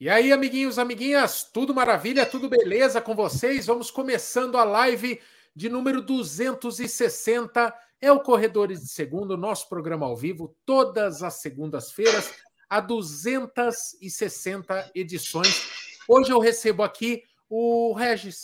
[0.00, 3.66] E aí, amiguinhos, amiguinhas, tudo maravilha, tudo beleza com vocês?
[3.66, 5.20] Vamos começando a live
[5.56, 7.74] de número 260.
[8.00, 12.32] É o Corredores de Segundo, nosso programa ao vivo, todas as segundas-feiras,
[12.70, 15.68] há 260 edições.
[16.06, 18.42] Hoje eu recebo aqui o Regis,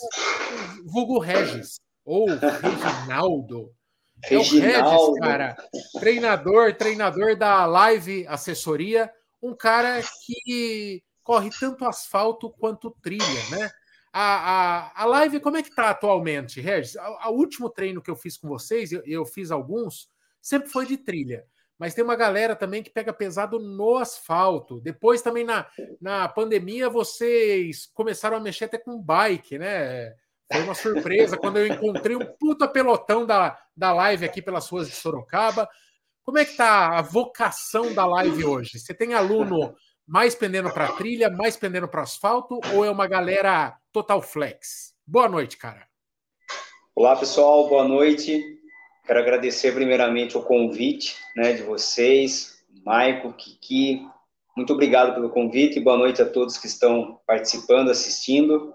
[0.85, 3.73] o vulgo Regis, ou Reginaldo.
[4.25, 5.55] É o Regis, cara,
[6.00, 9.09] treinador, treinador da Live Assessoria,
[9.41, 13.71] um cara que corre tanto asfalto quanto trilha, né?
[14.13, 16.95] A, a, a live, como é que tá atualmente, Regis?
[17.27, 20.09] O último treino que eu fiz com vocês, eu, eu fiz alguns,
[20.41, 21.45] sempre foi de trilha.
[21.77, 24.81] Mas tem uma galera também que pega pesado no asfalto.
[24.81, 25.67] Depois também na,
[26.01, 30.15] na pandemia vocês começaram a mexer até com bike, né?
[30.53, 34.89] Foi uma surpresa quando eu encontrei um puta pelotão da, da live aqui pelas ruas
[34.89, 35.69] de Sorocaba.
[36.23, 38.79] Como é que tá a vocação da live hoje?
[38.79, 39.75] Você tem aluno
[40.07, 44.95] mais pendendo para trilha, mais pendendo para asfalto, ou é uma galera total flex?
[45.07, 45.87] Boa noite, cara.
[46.95, 48.43] Olá, pessoal, boa noite.
[49.07, 54.07] Quero agradecer primeiramente o convite né, de vocês, Maico, Kiki.
[54.57, 58.75] Muito obrigado pelo convite e boa noite a todos que estão participando, assistindo.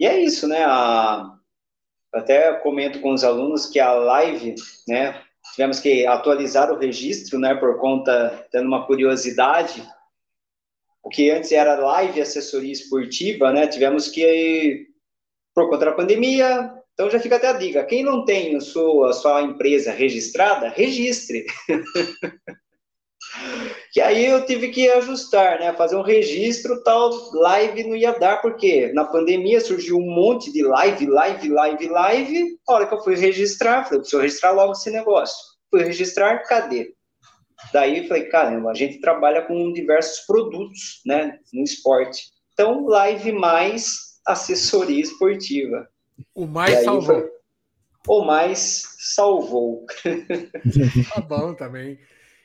[0.00, 0.64] E é isso, né?
[0.64, 1.38] A...
[2.12, 4.54] Até comento com os alunos que a live,
[4.86, 5.22] né?
[5.54, 7.54] Tivemos que atualizar o registro, né?
[7.54, 9.82] Por conta, tendo uma curiosidade,
[11.02, 13.66] o que antes era live assessoria esportiva, né?
[13.66, 14.86] Tivemos que,
[15.54, 19.10] por conta da pandemia, então já fica até a dica: quem não tem a sua,
[19.10, 21.44] a sua empresa registrada, registre.
[23.96, 25.72] e aí eu tive que ajustar, né?
[25.72, 30.62] Fazer um registro, tal, live não ia dar, porque na pandemia surgiu um monte de
[30.62, 32.58] live, live, live, live.
[32.68, 35.36] A hora que eu fui registrar, falei, preciso registrar logo esse negócio.
[35.70, 36.94] Fui registrar, cadê?
[37.72, 42.30] Daí falei, caramba, a gente trabalha com diversos produtos, né, no esporte.
[42.52, 45.88] Então, live mais assessoria esportiva.
[46.34, 47.20] O mais salvou.
[47.20, 47.30] Foi,
[48.08, 49.86] o mais salvou.
[51.14, 51.98] tá bom também.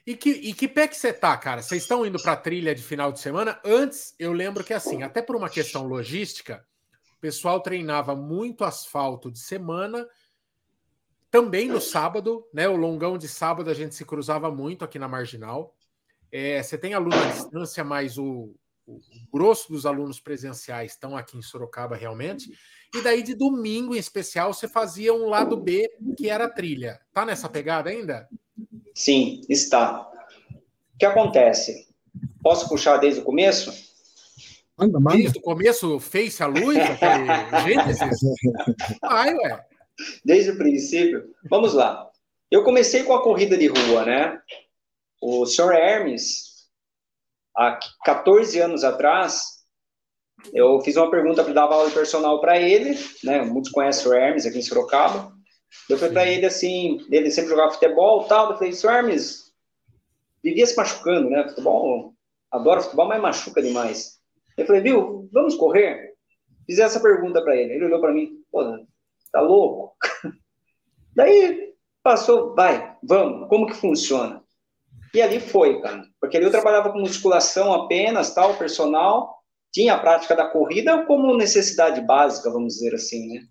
[0.06, 1.62] E que, e que pé que você tá, cara?
[1.62, 3.60] Vocês estão indo para trilha de final de semana?
[3.66, 6.66] Antes, eu lembro que assim, até por uma questão logística,
[7.18, 10.08] o pessoal treinava muito asfalto de semana
[11.30, 12.68] também no sábado, né?
[12.68, 15.76] O longão de sábado a gente se cruzava muito aqui na Marginal.
[16.32, 18.54] É, você tem aluno à distância, mas o,
[18.86, 19.00] o,
[19.32, 22.52] grosso dos alunos presenciais estão aqui em Sorocaba realmente.
[22.96, 27.00] E daí de domingo em especial você fazia um lado B que era trilha.
[27.14, 28.28] Tá nessa pegada ainda?
[28.94, 30.10] Sim, está.
[30.52, 31.88] O que acontece?
[32.42, 33.72] Posso puxar desde o começo?
[34.78, 35.18] Manda, manda.
[35.18, 38.20] Desde o começo, face a luz, aquele Gênesis?
[39.02, 39.66] Vai, ué.
[40.24, 41.34] Desde o princípio.
[41.50, 42.10] Vamos lá.
[42.50, 44.42] Eu comecei com a corrida de rua, né?
[45.22, 45.74] O Sr.
[45.74, 46.70] Hermes,
[47.56, 49.58] há 14 anos atrás,
[50.54, 53.42] eu fiz uma pergunta para dar aula personal para ele, né?
[53.42, 55.36] Muitos conhecem o Hermes aqui em Sorocaba.
[55.90, 58.52] Eu falei para ele assim, ele sempre jogava futebol tal.
[58.52, 58.90] Eu falei, Sr.
[58.90, 59.52] Hermes,
[60.44, 61.48] vivia se machucando, né?
[61.50, 62.14] Futebol,
[62.52, 64.20] adoro futebol, mas machuca demais.
[64.56, 66.14] Eu falei, viu, vamos correr?
[66.66, 67.74] Fiz essa pergunta para ele.
[67.74, 68.64] Ele olhou para mim, pô,
[69.38, 69.96] Tá louco?
[71.16, 71.72] Daí
[72.02, 74.44] passou, vai, vamos, como que funciona?
[75.14, 76.04] E ali foi, cara.
[76.20, 79.38] Porque ali eu trabalhava com musculação apenas, tal, personal,
[79.72, 83.42] tinha a prática da corrida como necessidade básica, vamos dizer assim, né?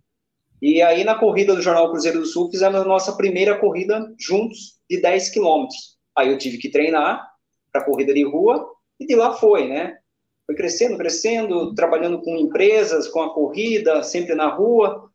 [0.61, 4.81] E aí na corrida do Jornal Cruzeiro do Sul fizemos a nossa primeira corrida juntos
[4.91, 5.99] de 10 quilômetros.
[6.19, 7.25] Aí eu tive que treinar
[7.71, 9.99] para corrida de rua e de lá foi, né?
[10.47, 15.07] Foi crescendo, crescendo, trabalhando com empresas, com a corrida, sempre na rua.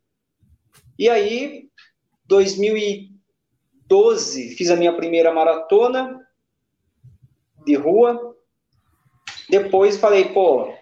[1.02, 1.66] E aí,
[2.26, 6.24] 2012, fiz a minha primeira maratona
[7.66, 8.36] de rua.
[9.50, 10.76] Depois falei, pô, vou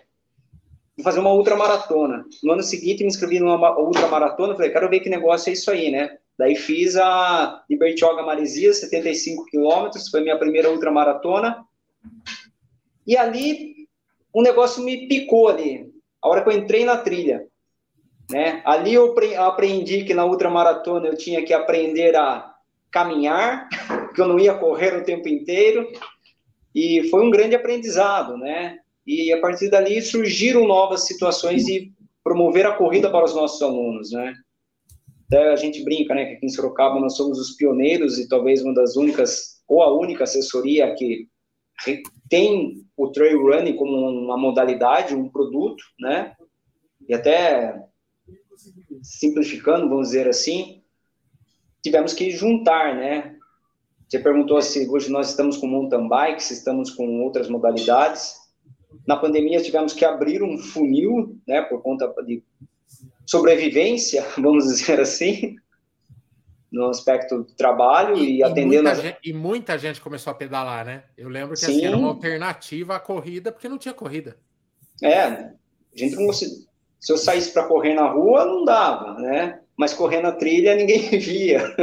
[1.03, 2.27] fazer uma ultramaratona.
[2.43, 4.55] No ano seguinte, me inscrevi numa ultramaratona.
[4.55, 6.19] Falei, quero ver que negócio é isso aí, né?
[6.39, 11.65] Daí fiz a Libertioga Maresia, 75 quilômetros, foi minha primeira ultramaratona.
[13.07, 13.89] E ali,
[14.35, 15.91] um negócio me picou ali.
[16.23, 17.50] A hora que eu entrei na trilha.
[18.31, 18.63] Né?
[18.65, 22.55] Ali eu aprendi que na ultramaratona eu tinha que aprender a
[22.91, 23.69] caminhar,
[24.15, 25.91] que eu não ia correr o tempo inteiro,
[26.75, 28.79] e foi um grande aprendizado, né?
[29.07, 31.93] E a partir dali surgiram novas situações de
[32.23, 34.35] promover a corrida para os nossos alunos, né?
[35.27, 38.63] Até a gente brinca, né, que aqui em Sorocaba nós somos os pioneiros e talvez
[38.63, 41.29] uma das únicas, ou a única assessoria que
[42.29, 46.33] tem o trail running como uma modalidade, um produto, né?
[47.09, 47.75] E até
[49.03, 50.83] simplificando, vamos dizer assim,
[51.83, 53.37] tivemos que juntar, né?
[54.09, 58.35] Você perguntou se hoje nós estamos com mountain bike, se estamos com outras modalidades.
[59.07, 62.43] Na pandemia tivemos que abrir um funil, né, por conta de
[63.25, 65.57] sobrevivência, vamos dizer assim,
[66.73, 68.83] no aspecto do trabalho e, e atendendo.
[68.83, 71.05] Muita gente, e muita gente começou a pedalar, né?
[71.17, 74.37] Eu lembro que assim, era uma alternativa à corrida, porque não tinha corrida.
[75.03, 75.55] É, a
[75.95, 76.27] gente não
[77.01, 79.61] se eu saísse para correr na rua, não dava, né?
[79.77, 81.75] Mas correr na trilha ninguém via.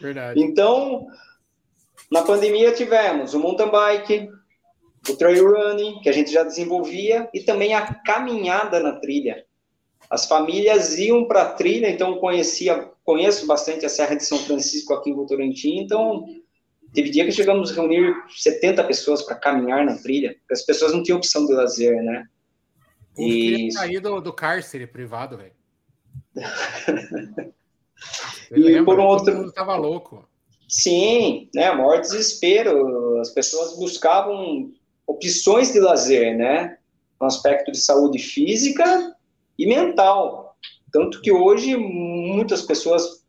[0.00, 0.42] Verdade.
[0.42, 1.06] Então,
[2.10, 4.28] na pandemia tivemos o mountain bike,
[5.08, 9.44] o trail running, que a gente já desenvolvia, e também a caminhada na trilha.
[10.10, 14.94] As famílias iam para a trilha, então conhecia, conheço bastante a Serra de São Francisco
[14.94, 16.24] aqui em Votorantim, então
[16.92, 20.92] teve dia que chegamos a reunir 70 pessoas para caminhar na trilha, porque as pessoas
[20.92, 22.24] não tinham opção de lazer, né?
[23.18, 25.52] E sair do, do cárcere privado, velho.
[28.52, 30.28] e por um outro mundo tava louco.
[30.68, 33.18] Sim, né, maior desespero.
[33.20, 34.70] As pessoas buscavam
[35.06, 36.76] opções de lazer, né,
[37.20, 39.16] no aspecto de saúde física
[39.58, 40.56] e mental.
[40.92, 43.24] Tanto que hoje muitas pessoas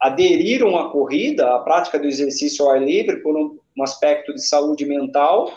[0.00, 4.84] aderiram à corrida, à prática do exercício ao ar livre, por um aspecto de saúde
[4.84, 5.50] mental,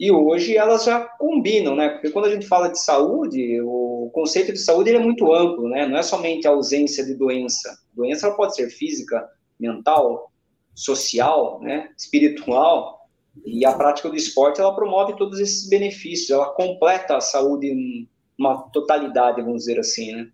[0.00, 1.90] e hoje elas já combinam, né?
[1.90, 5.86] Porque quando a gente fala de saúde, o conceito de saúde é muito amplo, né?
[5.86, 7.78] Não é somente a ausência de doença.
[7.92, 10.32] doença pode ser física, mental,
[10.74, 11.90] social, né?
[11.98, 13.06] espiritual,
[13.44, 18.08] e a prática do esporte ela promove todos esses benefícios, ela completa a saúde
[18.38, 20.30] uma totalidade, vamos dizer assim, né?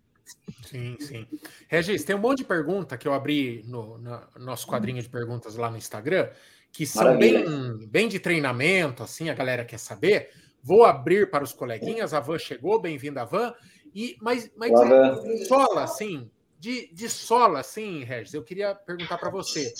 [0.65, 1.27] Sim, sim.
[1.67, 5.57] Regis, tem um monte de pergunta que eu abri no, no nosso quadrinho de perguntas
[5.57, 6.29] lá no Instagram,
[6.77, 10.29] que são bem, bem de treinamento, assim, a galera quer saber.
[10.61, 13.51] Vou abrir para os coleguinhas, a Van chegou, bem-vinda, Van.
[13.95, 16.29] E, mas mas de sola, assim,
[16.59, 19.73] de, de sola, assim, Regis, eu queria perguntar para você.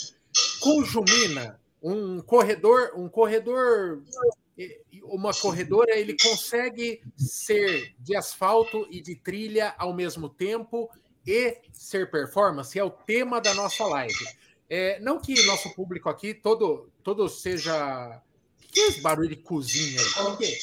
[0.59, 4.01] Com Jumina, um corredor, um corredor
[5.03, 10.89] uma corredora ele consegue ser de asfalto e de trilha ao mesmo tempo
[11.27, 14.25] e ser performance é o tema da nossa live.
[14.69, 18.21] É, não que nosso público aqui todo todo seja
[18.61, 20.59] o que é esse barulho de cozinha aí?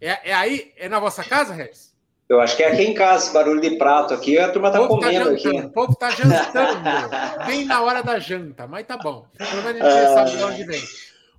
[0.00, 0.08] É?
[0.08, 0.30] é?
[0.30, 1.88] É, aí é na vossa casa, Regis?
[2.28, 4.86] Eu acho que é aqui em casa, barulho de prato aqui, a turma tá, tá
[4.86, 5.48] comendo tá aqui.
[5.48, 9.26] O povo tá jantando, bem na hora da janta, mas tá bom.
[9.36, 10.82] Pelo menos a gente sabe de onde vem.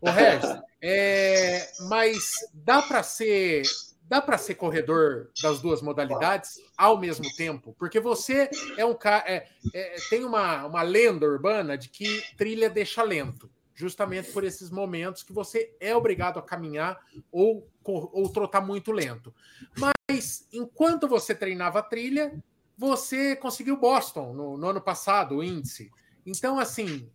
[0.02, 0.50] O Regis,
[0.82, 3.62] é, mas dá para ser
[4.10, 7.76] dá para ser corredor das duas modalidades ao mesmo tempo?
[7.78, 9.24] Porque você é um cara.
[9.30, 14.72] É, é, tem uma, uma lenda urbana de que trilha deixa lento, justamente por esses
[14.72, 17.00] momentos que você é obrigado a caminhar
[17.32, 19.34] ou, ou trotar muito lento.
[19.78, 22.34] Mas enquanto você treinava trilha,
[22.76, 25.92] você conseguiu Boston no, no ano passado, o índice.
[26.26, 27.08] Então, assim,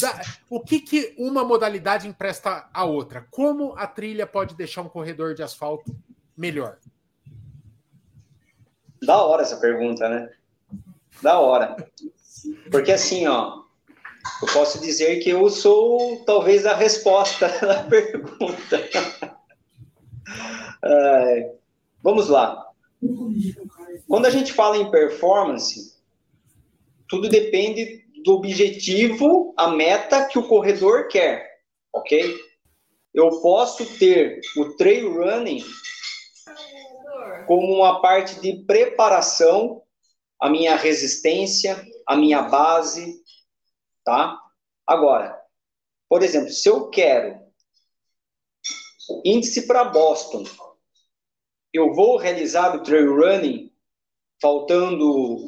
[0.00, 3.26] da, o que, que uma modalidade empresta à outra?
[3.30, 5.94] Como a trilha pode deixar um corredor de asfalto
[6.36, 6.78] melhor?
[9.02, 10.30] Da hora essa pergunta, né?
[11.22, 11.76] Da hora.
[12.70, 13.62] Porque assim, ó,
[14.42, 18.80] eu posso dizer que eu sou talvez a resposta da pergunta.
[20.82, 21.54] é,
[22.02, 22.66] vamos lá.
[24.06, 25.96] Quando a gente fala em performance,
[27.08, 31.48] tudo depende do objetivo, a meta que o corredor quer,
[31.92, 32.38] ok?
[33.12, 35.64] Eu posso ter o trail running
[37.46, 39.82] como uma parte de preparação,
[40.40, 43.20] a minha resistência, a minha base,
[44.04, 44.38] tá?
[44.86, 45.36] Agora,
[46.08, 47.40] por exemplo, se eu quero
[49.24, 50.44] índice para Boston,
[51.72, 53.72] eu vou realizar o trail running
[54.40, 55.38] faltando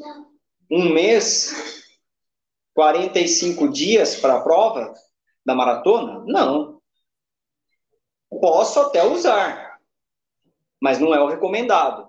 [0.70, 1.81] um mês
[2.74, 4.94] 45 dias para a prova
[5.44, 6.24] da maratona?
[6.26, 6.80] Não.
[8.40, 9.78] Posso até usar,
[10.80, 12.08] mas não é o recomendado.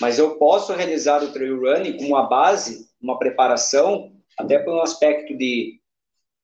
[0.00, 4.82] Mas eu posso realizar o trail running com uma base, uma preparação, até por um
[4.82, 5.80] aspecto de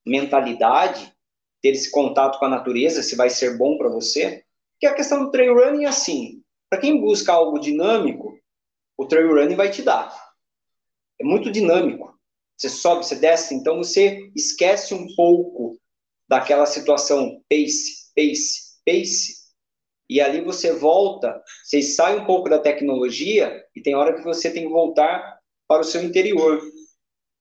[0.07, 1.13] mentalidade,
[1.61, 4.45] ter esse contato com a natureza, se vai ser bom para você.
[4.79, 8.39] Que a questão do trail running é assim, para quem busca algo dinâmico,
[8.97, 10.15] o trail running vai te dar.
[11.21, 12.10] É muito dinâmico.
[12.61, 15.79] Você sobe, você desce, então você esquece um pouco
[16.29, 19.41] daquela situação pace, pace, pace,
[20.11, 24.51] e ali você volta, você sai um pouco da tecnologia e tem hora que você
[24.51, 26.61] tem que voltar para o seu interior.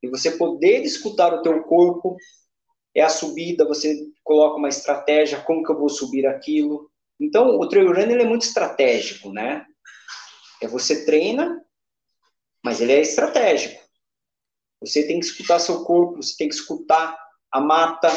[0.01, 2.15] E você poder escutar o teu corpo,
[2.95, 6.89] é a subida, você coloca uma estratégia, como que eu vou subir aquilo.
[7.19, 9.65] Então, o trail running é muito estratégico, né?
[10.61, 11.61] É você treina,
[12.63, 13.78] mas ele é estratégico.
[14.81, 17.17] Você tem que escutar seu corpo, você tem que escutar
[17.51, 18.09] a mata,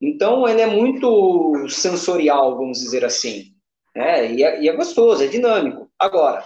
[0.00, 3.54] Então, ele é muito sensorial, vamos dizer assim.
[3.94, 4.32] Né?
[4.32, 5.90] E, é, e é gostoso, é dinâmico.
[5.98, 6.42] Agora,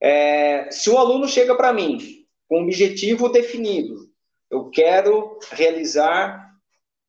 [0.00, 1.98] é, se o aluno chega para mim
[2.48, 4.10] com um objetivo definido,
[4.50, 6.50] eu quero realizar,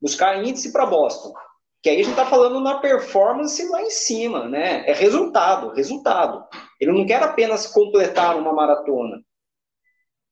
[0.02, 1.34] buscar índice para Boston,
[1.82, 4.88] que aí a gente está falando na performance lá em cima, né?
[4.88, 6.46] É resultado, resultado.
[6.80, 9.22] Ele não quer apenas completar uma maratona.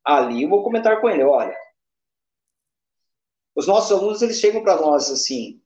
[0.05, 1.55] Ali eu vou comentar com ele, olha,
[3.55, 5.61] os nossos alunos, eles chegam para nós assim,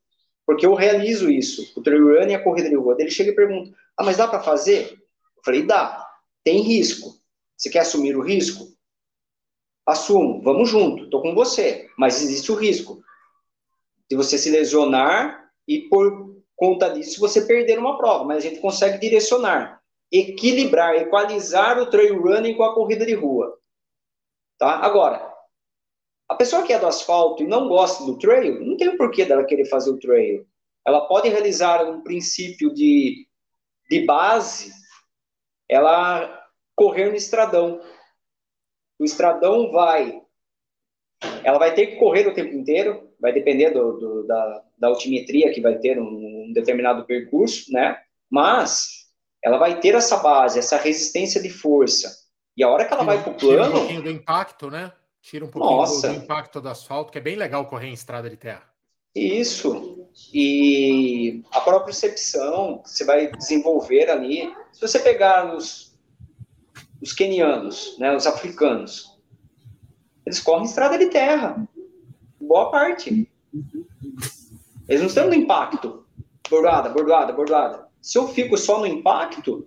[0.46, 2.96] porque eu realizo isso, o trail run e a corrida de rua.
[2.98, 4.94] Ele chega e pergunta, ah, mas dá para fazer?
[4.94, 6.04] Eu falei, dá.
[6.44, 7.14] Tem risco.
[7.56, 8.68] Você quer assumir o risco?
[9.86, 11.90] Assumo, vamos junto, estou com você.
[11.98, 13.04] Mas existe o risco
[14.10, 18.24] de você se lesionar e por conta disso você perder uma prova.
[18.24, 23.58] Mas a gente consegue direcionar, equilibrar, equalizar o trail running com a corrida de rua.
[24.58, 24.78] Tá?
[24.78, 25.34] Agora,
[26.30, 29.26] a pessoa que é do asfalto e não gosta do trail, não tem o porquê
[29.26, 30.48] dela querer fazer o trail.
[30.86, 33.28] Ela pode realizar um princípio de,
[33.90, 34.72] de base,
[35.70, 36.44] ela
[36.76, 37.82] correr no estradão.
[39.00, 40.22] O estradão vai.
[41.44, 45.54] Ela vai ter que correr o tempo inteiro, vai depender do, do, da, da altimetria
[45.54, 48.02] que vai ter um, um determinado percurso, né?
[48.30, 49.04] Mas
[49.42, 52.23] ela vai ter essa base, essa resistência de força.
[52.56, 53.76] E a hora que ela vai para o plano.
[53.76, 54.92] um pouquinho do impacto, né?
[55.22, 56.10] Tira um pouquinho Nossa.
[56.10, 58.64] do impacto do asfalto, que é bem legal correr em estrada de terra.
[59.16, 60.08] Isso.
[60.34, 64.54] E a própria percepção que você vai desenvolver ali.
[64.72, 65.98] Se você pegar os,
[67.02, 69.18] os kenianos, né, os africanos,
[70.26, 71.68] eles correm estrada de terra.
[72.40, 73.30] Boa parte.
[74.88, 76.06] Eles não estão no impacto.
[76.50, 77.83] Bordada, bordada, bordada.
[78.04, 79.66] Se eu fico só no impacto,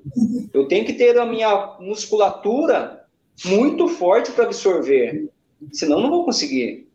[0.53, 3.07] eu tenho que ter a minha musculatura
[3.47, 5.33] muito forte para absorver.
[5.73, 6.87] Senão não vou conseguir.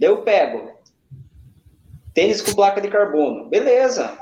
[0.00, 0.72] Daí eu pego.
[2.14, 3.50] Tênis com placa de carbono.
[3.50, 4.18] Beleza.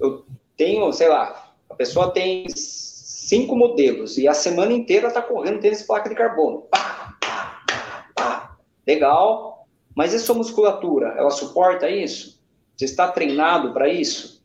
[0.00, 5.60] Eu tenho, sei lá, a pessoa tem cinco modelos e a semana inteira está correndo
[5.60, 6.62] tênis com placa de carbono.
[6.62, 8.56] Pá, pá, pá.
[8.84, 9.68] Legal.
[9.94, 11.14] Mas e sua musculatura?
[11.16, 12.42] Ela suporta isso?
[12.76, 14.43] Você está treinado para isso?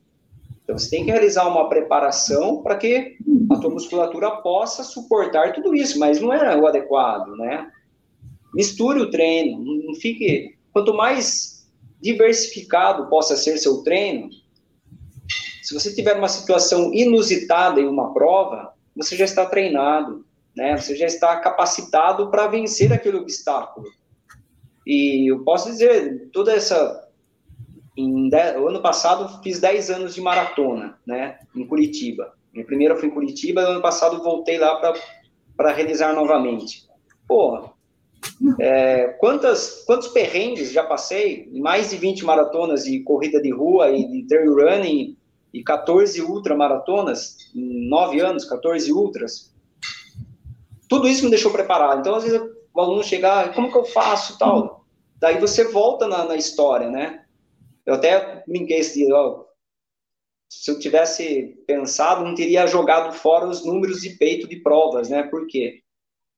[0.70, 3.16] Então você tem que realizar uma preparação para que
[3.50, 7.68] a tua musculatura possa suportar tudo isso, mas não é o adequado, né?
[8.54, 10.56] misture o treino, não fique.
[10.72, 11.68] Quanto mais
[12.00, 14.30] diversificado possa ser seu treino,
[15.60, 20.24] se você tiver uma situação inusitada em uma prova, você já está treinado,
[20.56, 20.76] né?
[20.76, 23.86] Você já está capacitado para vencer aquele obstáculo.
[24.86, 27.08] E eu posso dizer, toda essa
[28.00, 32.32] em ano passado fiz 10 anos de maratona, né, em Curitiba.
[32.52, 34.76] Minha primeira foi em Curitiba, ano passado voltei lá
[35.56, 36.88] para realizar novamente.
[37.28, 37.70] Pô,
[38.58, 41.48] é, quantas, quantos perrengues já passei?
[41.52, 45.16] Mais de 20 maratonas de corrida de rua e de trail running
[45.52, 49.54] e 14 ultramaratonas em 9 anos, 14 ultras.
[50.88, 52.00] Tudo isso me deixou preparado.
[52.00, 52.40] Então, às vezes,
[52.74, 54.84] o aluno chegar, ah, como que eu faço tal?
[55.18, 57.24] Daí você volta na, na história, né?
[57.90, 59.44] Eu até brinquei esse dia, ó,
[60.48, 65.24] se eu tivesse pensado, não teria jogado fora os números de peito de provas, né?
[65.24, 65.82] Por quê?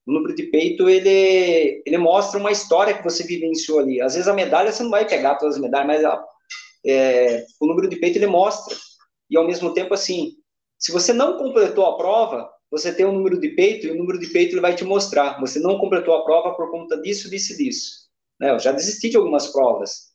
[0.06, 4.00] o número de peito, ele, ele mostra uma história que você vivenciou ali.
[4.00, 6.20] Às vezes a medalha, você não vai pegar todas as medalhas, mas
[6.84, 8.76] é, o número de peito, ele mostra.
[9.30, 10.32] E ao mesmo tempo, assim,
[10.78, 14.18] se você não completou a prova, você tem um número de peito, e o número
[14.18, 15.38] de peito ele vai te mostrar.
[15.40, 17.92] Você não completou a prova por conta disso, disso e disso.
[18.40, 18.50] Né?
[18.50, 20.11] Eu já desisti de algumas provas.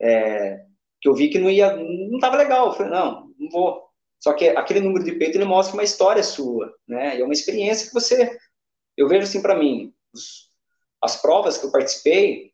[0.00, 0.64] É,
[1.00, 2.68] que eu vi que não ia, não estava legal.
[2.68, 3.84] Eu falei, não, não vou.
[4.20, 7.16] Só que aquele número de peito, ele mostra uma história sua, né?
[7.16, 8.38] E é uma experiência que você
[8.96, 9.92] eu vejo assim para mim,
[11.02, 12.52] as provas que eu participei,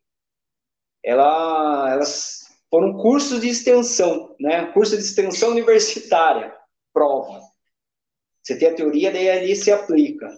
[1.03, 4.71] ela, elas foram cursos de extensão, né?
[4.71, 6.55] Curso de extensão universitária,
[6.93, 7.41] prova.
[8.41, 10.29] Você tem a teoria, daí ali se aplica.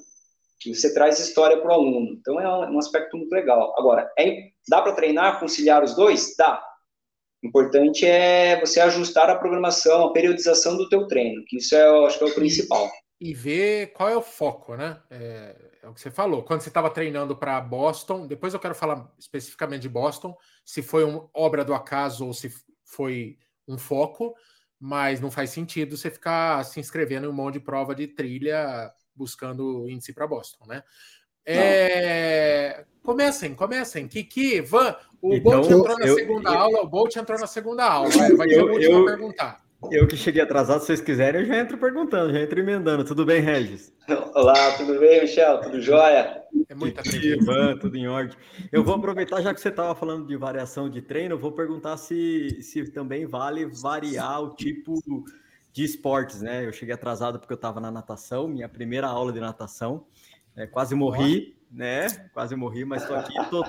[0.66, 2.14] E você traz história para o aluno.
[2.14, 3.74] Então é é um, aspecto muito legal.
[3.78, 6.36] Agora, é, dá para treinar, conciliar os dois?
[6.38, 6.64] Dá.
[7.44, 12.06] O importante é você ajustar a programação, a periodização do teu treino, que isso é,
[12.06, 12.90] acho que é o principal.
[13.20, 15.00] E, e ver qual é o foco, né?
[15.12, 16.44] É é o que você falou.
[16.44, 21.04] Quando você estava treinando para Boston, depois eu quero falar especificamente de Boston, se foi
[21.04, 22.50] uma obra do acaso ou se
[22.86, 24.34] foi um foco,
[24.80, 28.92] mas não faz sentido você ficar se inscrevendo em um monte de prova de trilha
[29.14, 30.84] buscando índice para Boston, né?
[31.46, 32.86] É...
[33.04, 34.08] Comecem, comecem.
[34.08, 37.48] Kiki, Van, o então, Bolt entrou na eu, segunda eu, aula, o Bolt entrou na
[37.48, 38.10] segunda aula.
[38.38, 39.62] Vai ter o último perguntar.
[39.92, 43.04] Eu que cheguei atrasado, se vocês quiserem, eu já entro perguntando, já entro emendando.
[43.04, 43.94] Tudo bem, Regis?
[44.34, 45.60] Olá, tudo bem, Michel?
[45.60, 46.42] Tudo jóia?
[46.70, 48.38] É muita Ivan, tudo em ordem.
[48.72, 51.98] Eu vou aproveitar, já que você estava falando de variação de treino, eu vou perguntar
[51.98, 54.94] se, se também vale variar o tipo
[55.74, 56.66] de esportes, né?
[56.66, 60.06] Eu cheguei atrasado porque eu estava na natação, minha primeira aula de natação.
[60.56, 62.08] É, quase morri, né?
[62.34, 63.66] Quase morri, mas estou aqui, tô,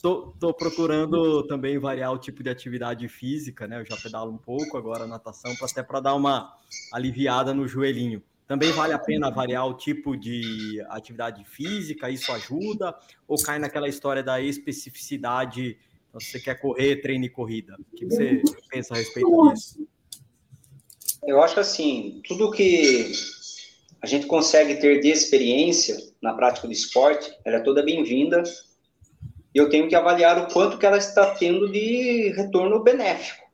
[0.00, 3.80] tô, tô, procurando também variar o tipo de atividade física, né?
[3.80, 6.54] Eu já pedalo um pouco, agora natação, até para dar uma
[6.92, 8.22] aliviada no joelhinho.
[8.46, 12.94] Também vale a pena variar o tipo de atividade física, isso ajuda?
[13.26, 15.78] Ou cai naquela história da especificidade?
[16.08, 17.76] Então, se você quer correr, treine corrida.
[17.78, 19.86] O que você pensa a respeito disso?
[21.22, 23.12] Eu acho que assim, tudo que
[24.02, 28.42] a gente consegue ter de experiência na prática do esporte, ela é toda bem-vinda.
[29.54, 33.44] E eu tenho que avaliar o quanto que ela está tendo de retorno benéfico,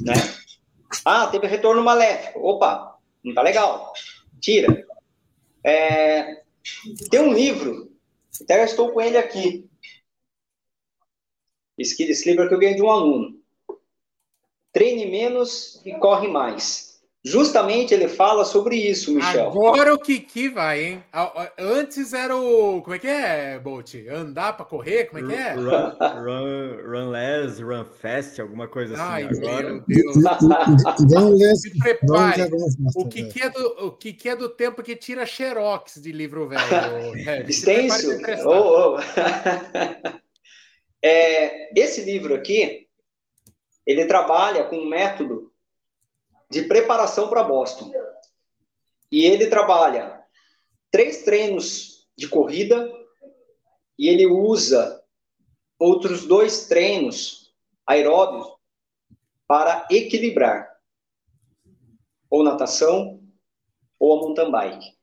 [0.00, 0.12] né?
[1.04, 2.38] Ah, teve retorno maléfico.
[2.40, 3.92] Opa, não tá legal.
[4.40, 4.86] Tira.
[5.64, 6.42] É,
[7.10, 7.90] tem um livro,
[8.42, 9.68] até estou com ele aqui.
[11.78, 13.40] Esse, esse livro que eu ganhei de um aluno.
[14.70, 16.91] Treine menos e corre mais.
[17.24, 19.46] Justamente ele fala sobre isso, Michel.
[19.46, 21.04] Agora o Kiki vai, hein?
[21.56, 22.82] Antes era o.
[22.82, 23.94] Como é que é, Bolt?
[24.10, 25.04] Andar para correr?
[25.04, 25.52] Como é que é?
[25.52, 29.02] Run, run, run less, run fast, alguma coisa assim.
[29.04, 29.72] Ai, agora.
[29.72, 29.84] meu
[31.38, 31.60] Deus.
[31.60, 32.50] Se prepare.
[32.96, 37.14] O Kiki, é do, o Kiki é do tempo que tira xerox de livro velho.
[37.48, 38.18] Extenso.
[38.44, 39.00] Oh, oh.
[41.00, 42.88] é, esse livro aqui,
[43.86, 45.51] ele trabalha com um método
[46.52, 47.90] de preparação para Boston.
[49.10, 50.22] E ele trabalha
[50.90, 52.92] três treinos de corrida
[53.98, 55.02] e ele usa
[55.78, 57.54] outros dois treinos
[57.86, 58.46] aeróbios
[59.48, 60.78] para equilibrar
[62.28, 63.18] ou natação
[63.98, 64.94] ou a mountain bike.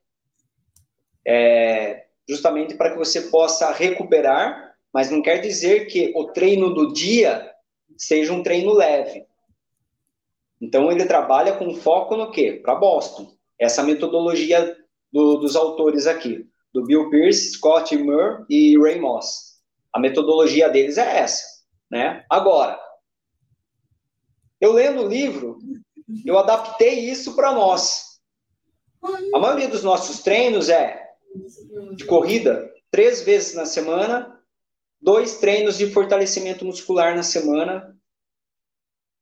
[1.25, 6.93] É, justamente para que você possa recuperar, mas não quer dizer que o treino do
[6.93, 7.52] dia
[7.97, 9.29] seja um treino leve.
[10.62, 12.60] Então, ele trabalha com foco no quê?
[12.63, 13.32] Para Boston.
[13.58, 14.76] Essa metodologia
[15.12, 19.60] do, dos autores aqui, do Bill Pierce, Scott Moore e Ray Moss.
[19.93, 21.43] A metodologia deles é essa,
[21.89, 22.24] né?
[22.30, 22.80] Agora,
[24.62, 25.58] eu lendo o livro,
[26.26, 28.19] eu adaptei isso para nós.
[29.34, 31.02] A maioria dos nossos treinos é
[31.95, 34.39] de corrida, três vezes na semana,
[35.02, 37.95] dois treinos de fortalecimento muscular na semana,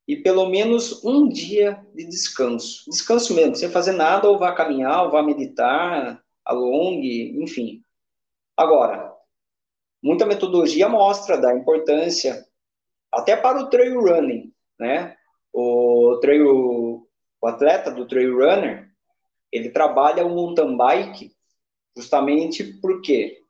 [0.07, 2.89] e pelo menos um dia de descanso.
[2.89, 7.81] Descanso mesmo, sem fazer nada, ou vá caminhar, ou vá meditar, alongue, enfim.
[8.55, 9.13] Agora,
[10.01, 12.45] muita metodologia mostra da importância,
[13.11, 15.15] até para o trail running, né?
[15.51, 17.07] O trail,
[17.41, 18.89] o atleta do trail runner,
[19.51, 21.35] ele trabalha o mountain bike
[21.95, 23.41] justamente porque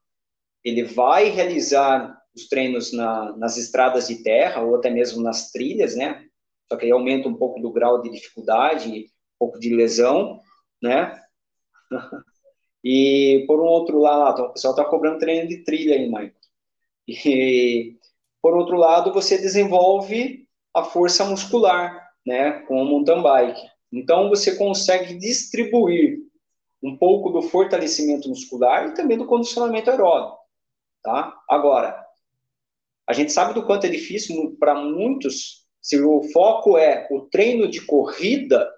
[0.63, 5.96] ele vai realizar os treinos na, nas estradas de terra ou até mesmo nas trilhas,
[5.96, 6.26] né?
[6.69, 10.39] Só que aí aumenta um pouco do grau de dificuldade, um pouco de lesão,
[10.82, 11.19] né?
[12.89, 16.32] E por um outro lado, o pessoal está cobrando treino de trilha aí, Michael.
[17.06, 17.97] E
[18.41, 23.62] por outro lado, você desenvolve a força muscular, né, com o mountain bike.
[23.91, 26.19] Então você consegue distribuir
[26.82, 30.38] um pouco do fortalecimento muscular e também do condicionamento aeróbico,
[31.03, 31.38] tá?
[31.49, 32.01] Agora,
[33.08, 37.65] a gente sabe do quanto é difícil para muitos se o foco é o treino
[37.65, 38.69] de corrida,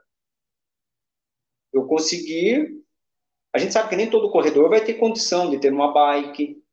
[1.74, 2.84] eu conseguir.
[3.52, 6.64] A gente sabe que nem todo corredor vai ter condição de ter uma bike,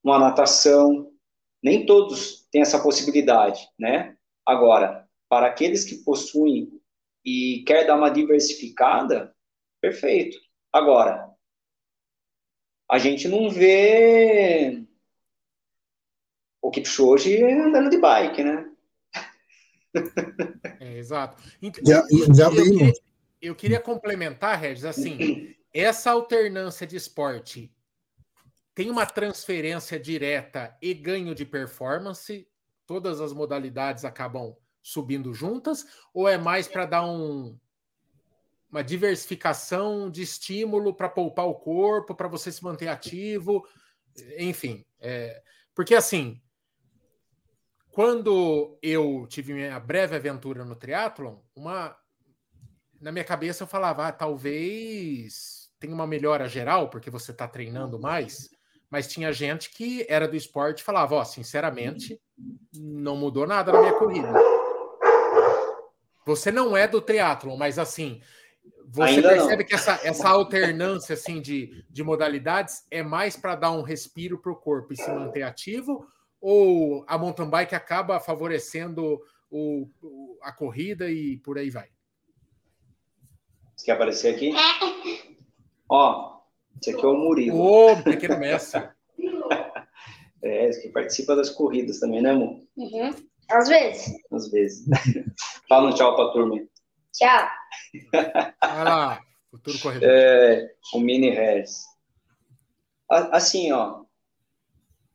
[0.00, 1.12] uma natação.
[1.60, 4.16] Nem todos têm essa possibilidade, né?
[4.46, 6.80] Agora, para aqueles que possuem
[7.24, 9.34] e quer dar uma diversificada,
[9.80, 10.38] perfeito.
[10.72, 11.34] Agora,
[12.88, 14.86] a gente não vê
[16.62, 18.70] o Kipchoge andando de bike, né?
[20.80, 21.42] É, exato.
[21.62, 22.04] Então, já,
[22.34, 22.92] já eu, queria,
[23.40, 27.72] eu queria complementar, Regis, assim, essa alternância de esporte
[28.74, 32.46] tem uma transferência direta e ganho de performance?
[32.86, 35.86] Todas as modalidades acabam subindo juntas?
[36.12, 37.56] Ou é mais para dar um,
[38.70, 43.64] uma diversificação de estímulo para poupar o corpo, para você se manter ativo?
[44.38, 45.40] Enfim, é,
[45.74, 46.42] porque assim,
[47.94, 51.96] quando eu tive minha breve aventura no triatlon, uma
[53.00, 57.96] na minha cabeça eu falava, ah, talvez tenha uma melhora geral porque você está treinando
[58.00, 58.50] mais,
[58.90, 62.20] mas tinha gente que era do esporte e falava, ó, oh, sinceramente,
[62.72, 64.32] não mudou nada na minha corrida.
[66.26, 68.20] Você não é do triatlon, mas assim,
[68.86, 69.68] Você Ainda percebe não.
[69.68, 74.50] que essa, essa alternância assim, de, de modalidades é mais para dar um respiro para
[74.50, 76.08] o corpo e se manter ativo?
[76.46, 79.18] Ou a mountain bike acaba favorecendo
[79.50, 81.88] o, o, a corrida e por aí vai?
[83.74, 84.52] Você quer aparecer aqui?
[85.88, 86.40] Ó,
[86.78, 87.58] esse aqui é o Murilo.
[87.58, 88.86] Ô, pequeno mestre.
[90.44, 92.60] é, esse que participa das corridas também, né, amor?
[92.76, 93.10] Uhum.
[93.50, 94.14] Às vezes.
[94.30, 94.86] Às vezes.
[95.66, 96.56] Fala um tchau pra turma.
[97.10, 97.48] Tchau.
[98.12, 100.10] Vai lá, futuro corredor.
[100.10, 101.84] É, o Mini Harris.
[103.08, 104.04] Assim, ó.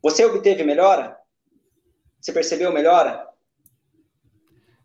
[0.02, 1.19] Você obteve melhora?
[2.20, 3.28] Você percebeu melhora?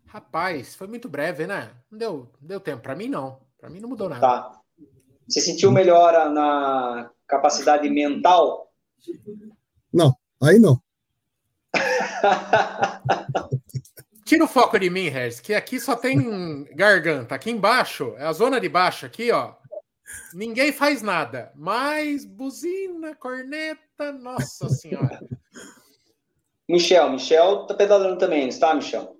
[0.05, 1.71] Rapaz, foi muito breve, né?
[1.91, 2.81] Não deu, não deu tempo.
[2.81, 3.41] Para mim, não.
[3.59, 4.21] Para mim, não mudou nada.
[4.21, 4.61] Tá.
[5.27, 8.71] Você sentiu melhora na capacidade mental?
[9.91, 10.81] Não, aí não.
[14.25, 17.35] Tira o foco de mim, Regis, que aqui só tem garganta.
[17.35, 19.53] Aqui embaixo, é a zona de baixo aqui, ó.
[20.33, 21.51] Ninguém faz nada.
[21.55, 25.19] Mas buzina, corneta, nossa senhora.
[26.67, 29.15] Michel, Michel tá pedalando também, está, Michel?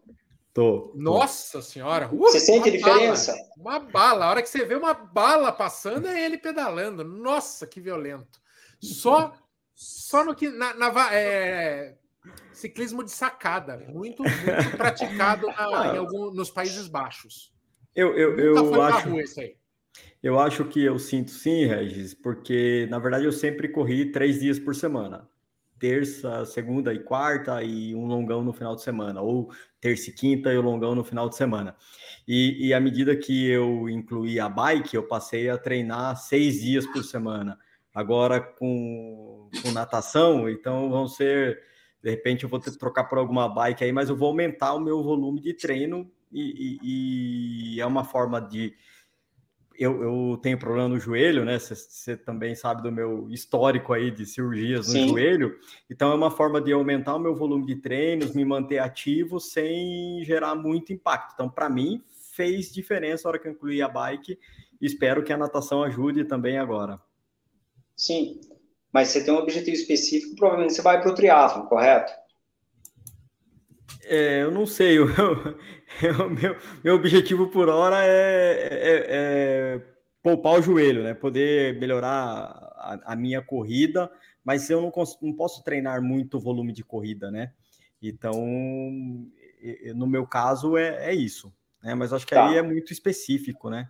[0.54, 0.94] Tô.
[0.96, 2.10] Nossa senhora.
[2.12, 3.34] Uh, você sente a diferença?
[3.34, 4.26] Bala, uma bala.
[4.26, 7.04] A hora que você vê uma bala passando, é ele pedalando.
[7.04, 8.40] Nossa, que violento.
[8.82, 9.34] Só,
[9.74, 10.50] só no que.
[10.50, 11.96] Na, na é,
[12.54, 17.54] ciclismo de sacada, muito, muito praticado na, em algum, nos Países Baixos.
[17.94, 19.10] Eu, eu, eu acho.
[20.22, 24.58] Eu acho que eu sinto sim, Regis, porque na verdade eu sempre corri três dias
[24.58, 25.30] por semana.
[25.80, 30.52] Terça, segunda e quarta, e um longão no final de semana, ou terça e quinta
[30.54, 31.76] e o um longão no final de semana.
[32.28, 36.88] E, e à medida que eu incluí a bike, eu passei a treinar seis dias
[36.88, 37.58] por semana.
[37.94, 41.62] Agora com, com natação, então vão ser
[42.06, 44.76] de repente eu vou ter que trocar por alguma bike aí, mas eu vou aumentar
[44.76, 48.76] o meu volume de treino e, e, e é uma forma de.
[49.78, 51.60] Eu, eu, tenho problema no joelho, né?
[51.60, 55.08] Você também sabe do meu histórico aí de cirurgias no Sim.
[55.10, 55.58] joelho.
[55.90, 60.24] Então é uma forma de aumentar o meu volume de treinos, me manter ativo sem
[60.24, 61.34] gerar muito impacto.
[61.34, 64.40] Então, para mim, fez diferença na hora que eu incluí a bike.
[64.82, 67.00] Espero que a natação ajude também agora.
[67.96, 68.40] Sim
[68.96, 72.14] mas você tem um objetivo específico, provavelmente você vai para o triatlo, correto?
[74.08, 74.98] É, eu não sei.
[76.20, 79.82] O meu, meu objetivo por hora é, é, é,
[80.22, 81.14] poupar o joelho, né?
[81.14, 82.12] Poder melhorar
[82.76, 84.12] a, a minha corrida,
[84.44, 84.92] mas eu não,
[85.22, 87.54] não, posso treinar muito volume de corrida, né?
[88.02, 88.34] Então,
[89.96, 91.54] no meu caso, é, é isso.
[91.82, 91.96] Né?
[91.96, 92.50] Mas acho que tá.
[92.50, 93.90] aí é muito específico, né?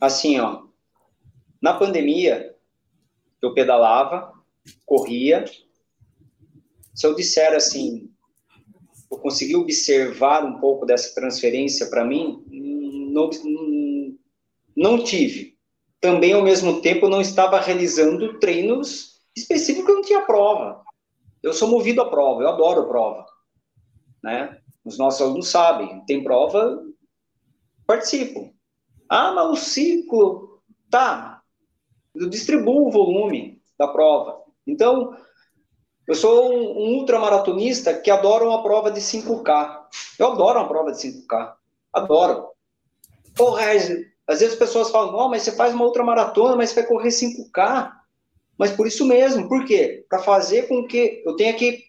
[0.00, 0.66] Assim, ó.
[1.62, 2.54] Na pandemia,
[3.40, 4.32] eu pedalava,
[4.84, 5.44] corria.
[6.94, 8.10] Se eu disser assim,
[9.10, 12.44] eu consegui observar um pouco dessa transferência para mim,
[13.12, 13.30] não,
[14.76, 15.56] não tive.
[16.00, 20.82] Também, ao mesmo tempo, não estava realizando treinos específicos, eu não tinha prova.
[21.42, 23.26] Eu sou movido à prova, eu adoro prova.
[24.22, 24.58] Né?
[24.84, 26.82] Os nossos alunos sabem, tem prova,
[27.86, 28.52] participo.
[29.08, 31.42] Ah, mas o ciclo, tá,
[32.14, 34.42] eu distribuo o volume da prova.
[34.66, 35.16] Então,
[36.06, 39.80] eu sou um, um ultramaratonista que adora uma prova de 5K.
[40.18, 41.54] Eu adoro uma prova de 5K.
[41.92, 42.48] Adoro.
[43.34, 43.88] Porra, às
[44.40, 47.92] vezes as pessoas falam, não, mas você faz uma ultramaratona, mas você vai correr 5K.
[48.56, 49.48] Mas por isso mesmo.
[49.48, 50.04] Por quê?
[50.08, 51.84] Para fazer com que eu tenha que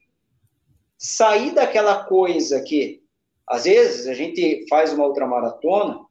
[0.98, 3.04] sair daquela coisa que,
[3.48, 6.02] às vezes, a gente faz uma ultramaratona.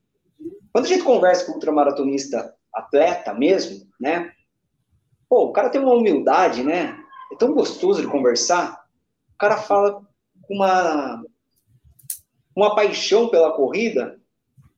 [0.72, 4.32] Quando a gente conversa com o ultramaratonista atleta mesmo, né?
[5.28, 6.96] Pô, o cara tem uma humildade, né?
[7.32, 8.84] É tão gostoso de conversar.
[9.34, 10.02] O cara fala
[10.42, 11.24] com uma,
[12.54, 14.20] uma paixão pela corrida.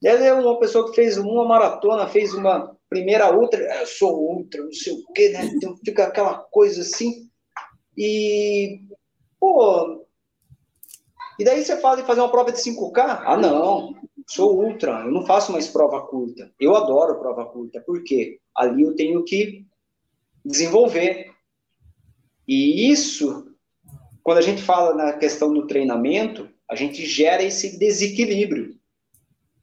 [0.03, 4.63] Ele é uma pessoa que fez uma maratona, fez uma primeira outra, eu sou ultra,
[4.63, 5.45] não sei o quê, né?
[5.45, 7.29] Então fica aquela coisa assim.
[7.97, 8.81] E,
[9.39, 10.07] pô,
[11.39, 13.23] e daí você fala de fazer uma prova de 5K?
[13.25, 13.95] Ah, não
[14.29, 16.53] sou ultra, eu não faço mais prova curta.
[16.61, 19.67] Eu adoro prova curta, porque ali eu tenho que
[20.45, 21.33] desenvolver.
[22.49, 23.55] E isso,
[24.23, 28.75] quando a gente fala na questão do treinamento, a gente gera esse desequilíbrio.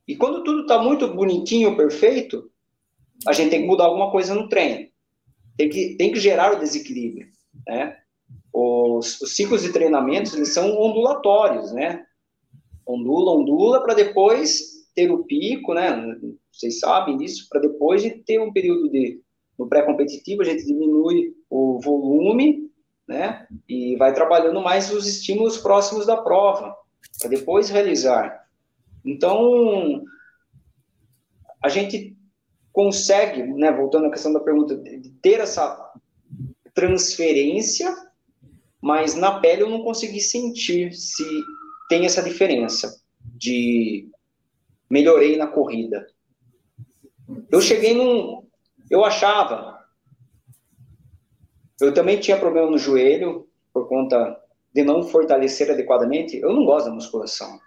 [0.07, 2.49] E quando tudo está muito bonitinho, perfeito,
[3.27, 4.87] a gente tem que mudar alguma coisa no treino.
[5.57, 7.27] Tem que, tem que gerar o desequilíbrio,
[7.67, 7.97] né?
[8.53, 12.05] Os, os ciclos de treinamentos, eles são ondulatórios, né?
[12.85, 16.17] ondula, ondula, para depois ter o pico, né?
[16.51, 19.21] Vocês sabem disso, para depois de ter um período de.
[19.57, 22.64] No pré-competitivo, a gente diminui o volume,
[23.07, 23.47] né?
[23.67, 26.75] E vai trabalhando mais os estímulos próximos da prova,
[27.19, 28.47] para depois realizar.
[29.03, 30.03] Então,
[31.61, 32.15] a gente
[32.73, 34.81] consegue, né, voltando à questão da pergunta,
[35.21, 35.93] ter essa
[36.73, 37.95] transferência,
[38.81, 41.23] mas na pele eu não consegui sentir se
[41.87, 44.09] tem essa diferença de
[44.89, 46.05] melhorei na corrida.
[47.49, 48.45] Eu cheguei num.
[48.89, 49.74] Eu achava.
[51.79, 54.39] Eu também tinha problema no joelho, por conta
[54.73, 56.37] de não fortalecer adequadamente.
[56.37, 57.59] Eu não gosto da musculação.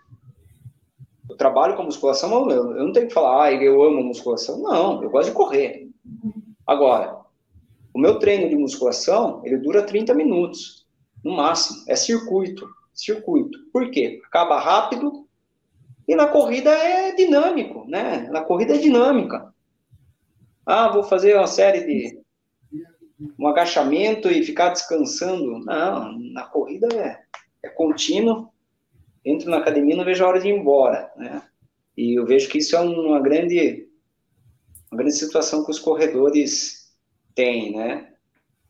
[1.28, 4.58] Eu trabalho com musculação, eu, eu não tenho que falar, ah, eu amo musculação.
[4.60, 5.88] Não, eu gosto de correr.
[6.66, 7.18] Agora,
[7.94, 10.86] o meu treino de musculação, ele dura 30 minutos,
[11.24, 11.84] no máximo.
[11.86, 13.58] É circuito, circuito.
[13.72, 14.20] Por quê?
[14.26, 15.26] Acaba rápido
[16.06, 18.28] e na corrida é dinâmico, né?
[18.30, 19.52] Na corrida é dinâmica.
[20.64, 22.17] Ah, vou fazer uma série de
[23.38, 25.58] um agachamento e ficar descansando.
[25.60, 27.20] Não, na corrida é,
[27.62, 28.50] é contínuo.
[29.24, 31.42] Entro na academia não vejo a hora de ir embora, né?
[31.96, 33.88] E eu vejo que isso é uma grande,
[34.90, 36.92] uma grande situação que os corredores
[37.34, 38.12] têm, né?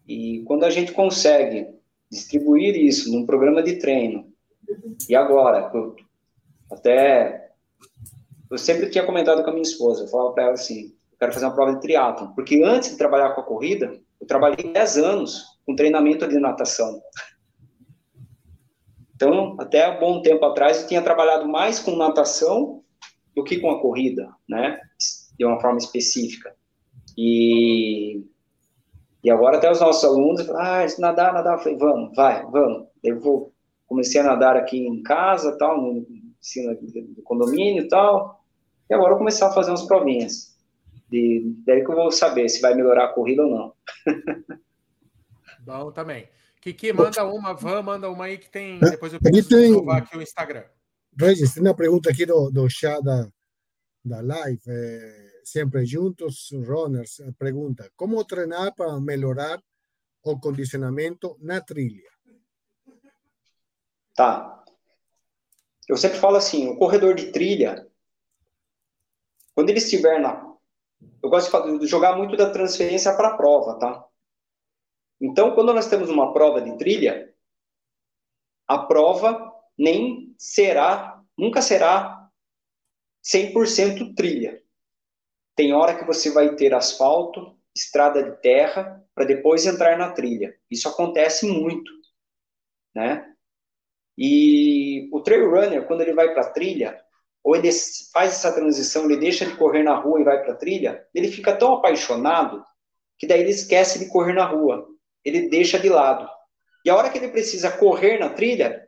[0.07, 1.69] E quando a gente consegue
[2.11, 4.33] distribuir isso num programa de treino,
[5.09, 5.71] e agora,
[6.71, 7.51] até
[8.51, 11.45] eu sempre tinha comentado com a minha esposa, eu falava para ela assim, quero fazer
[11.45, 15.45] uma prova de triatlo, porque antes de trabalhar com a corrida, eu trabalhei 10 anos
[15.65, 17.01] com treinamento de natação.
[19.15, 22.85] Então, até um bom tempo atrás, eu tinha trabalhado mais com natação
[23.35, 24.81] do que com a corrida, né?
[25.37, 26.55] De uma forma específica.
[27.17, 28.25] E,
[29.23, 31.55] e agora até os nossos alunos ah, nadar, nadar.
[31.55, 32.87] Eu falei, vamos, vai, vamos.
[33.03, 33.53] Eu vou,
[33.87, 36.07] comecei a nadar aqui em casa, tal, no
[37.17, 38.45] do condomínio e tal.
[38.89, 40.48] E agora eu comecei a fazer umas provinhas.
[41.11, 43.75] De, daí que eu vou saber se vai melhorar a corrida ou não.
[45.61, 46.29] Bom também.
[46.61, 48.79] Kiki, manda uma, Van, manda uma aí que tem.
[48.79, 50.65] Depois eu preciso tem, provar aqui o Instagram.
[51.19, 53.29] Regis, tem uma pergunta aqui do, do chat da,
[54.05, 54.61] da live.
[54.67, 57.21] É, sempre juntos, runners.
[57.39, 59.63] Pergunta: Como treinar para melhorar
[60.23, 62.11] o condicionamento na trilha?
[64.15, 64.65] Tá.
[65.89, 67.87] Eu sempre falo assim: o corredor de trilha,
[69.55, 70.48] quando ele estiver na
[71.23, 74.05] eu gosto de, jogar muito da transferência para a prova, tá?
[75.21, 77.35] Então, quando nós temos uma prova de trilha,
[78.67, 82.31] a prova nem será, nunca será
[83.25, 84.63] 100% trilha.
[85.57, 90.57] Tem hora que você vai ter asfalto, estrada de terra, para depois entrar na trilha.
[90.71, 91.91] Isso acontece muito,
[92.95, 93.35] né?
[94.17, 97.01] E o trail runner, quando ele vai para a trilha,
[97.43, 97.71] ou ele
[98.13, 101.31] faz essa transição, ele deixa de correr na rua e vai para a trilha, ele
[101.31, 102.65] fica tão apaixonado
[103.19, 104.87] que daí ele esquece de correr na rua,
[105.25, 106.29] ele deixa de lado.
[106.85, 108.87] E a hora que ele precisa correr na trilha,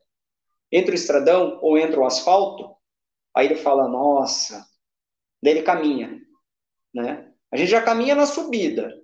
[0.70, 2.76] entre o estradão ou entre o asfalto,
[3.34, 4.64] aí ele fala, nossa,
[5.42, 6.20] daí ele caminha,
[6.94, 7.32] né?
[7.52, 8.94] A gente já caminha na subida.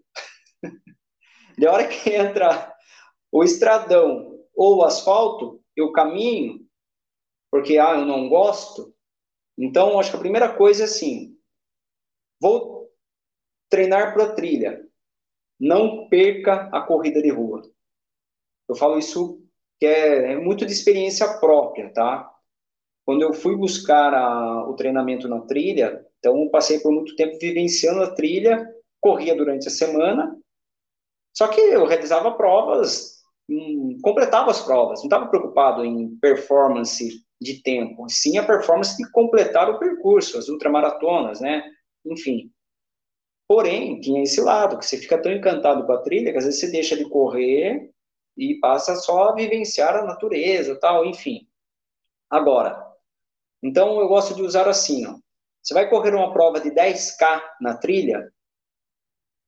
[1.59, 2.73] da hora que entra
[3.33, 6.61] o estradão ou o asfalto, eu caminho,
[7.51, 8.95] porque ah, eu não gosto,
[9.59, 11.37] então, acho que a primeira coisa é assim:
[12.41, 12.91] vou
[13.71, 14.85] treinar para trilha.
[15.59, 17.63] Não perca a corrida de rua.
[18.69, 19.43] Eu falo isso
[19.79, 22.31] que é, é muito de experiência própria, tá?
[23.05, 28.03] Quando eu fui buscar a, o treinamento na trilha, então passei por muito tempo vivenciando
[28.03, 28.69] a trilha,
[29.01, 30.37] corria durante a semana,
[31.33, 37.63] só que eu realizava provas, hum, completava as provas, não estava preocupado em performance de
[37.63, 41.63] tempo, sim a performance de completar o percurso, as ultramaratonas, né?
[42.05, 42.51] Enfim.
[43.49, 46.61] Porém, tinha esse lado, que você fica tão encantado com a trilha que às vezes
[46.61, 47.91] você deixa de correr
[48.37, 51.47] e passa só a vivenciar a natureza, tal, enfim.
[52.29, 52.85] Agora,
[53.63, 55.17] então eu gosto de usar assim, ó.
[55.63, 58.33] Você vai correr uma prova de 10K na trilha,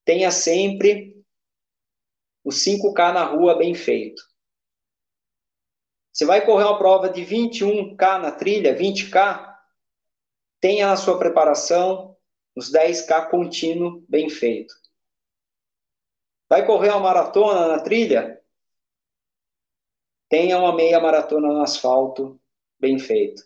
[0.04, 1.14] tenha sempre
[2.42, 4.22] o 5K na rua bem feito.
[6.18, 9.56] Você vai correr uma prova de 21K na trilha, 20K,
[10.60, 12.16] tenha na sua preparação
[12.56, 14.74] os 10K contínuo bem feito.
[16.50, 18.42] Vai correr uma maratona na trilha?
[20.28, 22.40] Tenha uma meia maratona no asfalto
[22.80, 23.40] bem feito.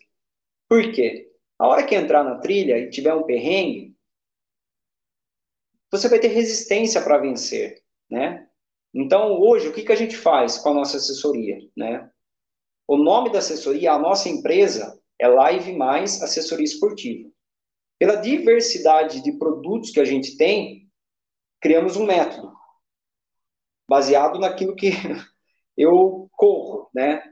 [0.67, 1.31] Por quê?
[1.59, 3.95] A hora que entrar na trilha e tiver um perrengue,
[5.91, 8.49] você vai ter resistência para vencer, né?
[8.91, 12.11] Então, hoje, o que, que a gente faz com a nossa assessoria, né?
[12.87, 17.29] O nome da assessoria, a nossa empresa, é Live Mais Assessoria Esportiva.
[17.97, 20.89] Pela diversidade de produtos que a gente tem,
[21.61, 22.51] criamos um método
[23.87, 24.91] baseado naquilo que
[25.77, 27.23] eu corro, né?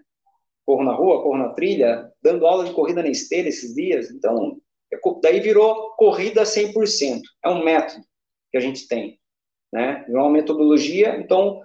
[0.65, 4.09] Corro na rua, corro na trilha, dando aula de corrida na esteira esses dias.
[4.09, 4.57] Então,
[4.93, 7.21] É daí virou corrida 100%.
[7.43, 8.05] É um método
[8.51, 9.19] que a gente tem,
[9.73, 10.05] né?
[10.07, 11.17] É uma metodologia.
[11.19, 11.63] Então, o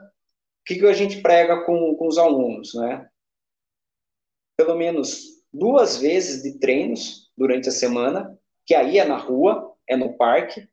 [0.65, 3.09] que, que a gente prega com, com os alunos, né?
[4.57, 9.97] Pelo menos duas vezes de treinos durante a semana, que aí é na rua, é
[9.97, 10.69] no parque.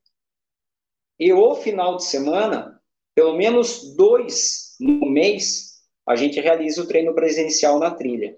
[1.19, 2.81] E o final de semana,
[3.15, 8.37] pelo menos dois no mês, a gente realiza o treino presencial na trilha.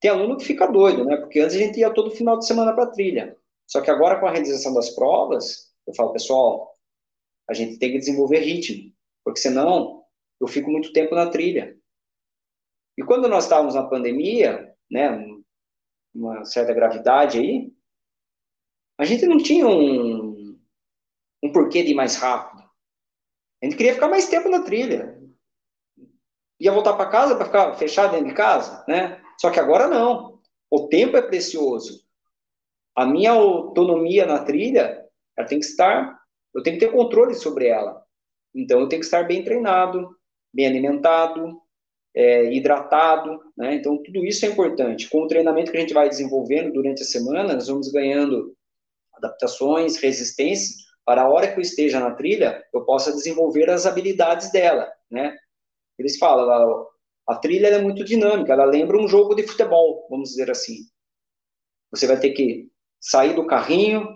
[0.00, 1.16] Tem aluno que fica doido, né?
[1.16, 3.36] Porque antes a gente ia todo final de semana para a trilha.
[3.66, 6.76] Só que agora, com a realização das provas, eu falo, pessoal,
[7.48, 8.92] a gente tem que desenvolver ritmo,
[9.24, 10.04] porque senão
[10.40, 11.76] eu fico muito tempo na trilha.
[12.96, 15.24] E quando nós estávamos na pandemia, né,
[16.14, 17.72] uma certa gravidade aí,
[18.98, 20.58] a gente não tinha um,
[21.42, 22.62] um porquê de ir mais rápido.
[23.62, 25.20] A gente queria ficar mais tempo na trilha.
[26.58, 29.22] Ia voltar para casa para ficar fechado dentro de casa, né?
[29.38, 30.40] Só que agora não.
[30.70, 32.04] O tempo é precioso.
[32.94, 35.04] A minha autonomia na trilha,
[35.36, 36.18] ela tem que estar,
[36.54, 38.02] eu tenho que ter controle sobre ela.
[38.54, 40.16] Então eu tenho que estar bem treinado,
[40.52, 41.60] bem alimentado,
[42.16, 43.74] é, hidratado, né?
[43.74, 45.10] Então tudo isso é importante.
[45.10, 48.56] Com o treinamento que a gente vai desenvolvendo durante a semana, nós vamos ganhando
[49.14, 50.74] adaptações, resistência,
[51.04, 55.36] para a hora que eu esteja na trilha, eu possa desenvolver as habilidades dela, né?
[55.98, 60.30] Eles falam, a, a trilha é muito dinâmica, ela lembra um jogo de futebol, vamos
[60.30, 60.78] dizer assim.
[61.90, 64.08] Você vai ter que sair do carrinho,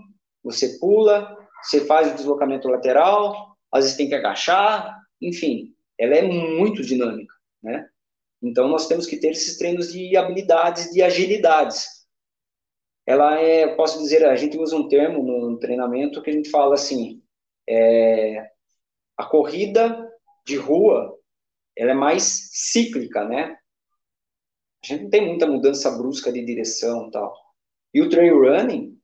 [0.42, 6.22] você pula, você faz o deslocamento lateral, às vezes tem que agachar, enfim, ela é
[6.22, 7.89] muito dinâmica, né?
[8.42, 12.00] Então nós temos que ter esses treinos de habilidades, de agilidades,
[13.10, 16.74] ela é, posso dizer, a gente usa um termo no treinamento que a gente fala
[16.74, 17.20] assim,
[17.68, 18.50] é,
[19.16, 20.08] a corrida
[20.46, 21.18] de rua,
[21.76, 23.58] ela é mais cíclica, né?
[24.82, 27.34] A gente não tem muita mudança brusca de direção tal.
[27.92, 28.96] E o trail running,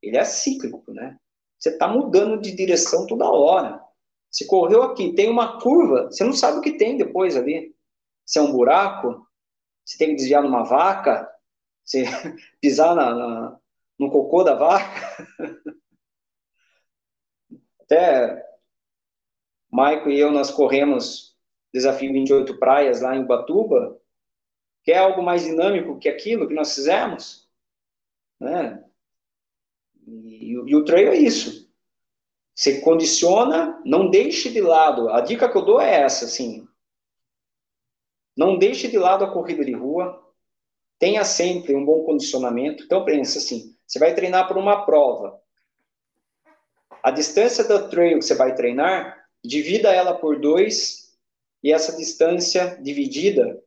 [0.00, 1.16] ele é cíclico, né?
[1.58, 3.82] Você está mudando de direção toda hora.
[4.30, 7.74] Você correu aqui, tem uma curva, você não sabe o que tem depois ali.
[8.28, 9.26] Se é um buraco,
[9.82, 11.26] você tem que desviar numa vaca,
[11.82, 12.04] você
[12.60, 13.58] pisar na, na,
[13.98, 15.26] no cocô da vaca.
[17.80, 18.46] Até
[19.72, 21.34] Maico e eu, nós corremos
[21.72, 23.98] Desafio 28 Praias lá em Ubatuba.
[24.84, 27.48] Quer algo mais dinâmico que aquilo que nós fizemos?
[28.38, 28.84] Né?
[30.06, 31.66] E, e o trail é isso.
[32.54, 35.08] Você condiciona, não deixe de lado.
[35.08, 36.68] A dica que eu dou é essa, assim.
[38.38, 40.24] Não deixe de lado a corrida de rua,
[40.96, 42.84] tenha sempre um bom condicionamento.
[42.84, 45.40] Então, pensa assim: você vai treinar para uma prova.
[47.02, 51.18] A distância do trail que você vai treinar, divida ela por dois,
[51.64, 53.60] e essa distância dividida,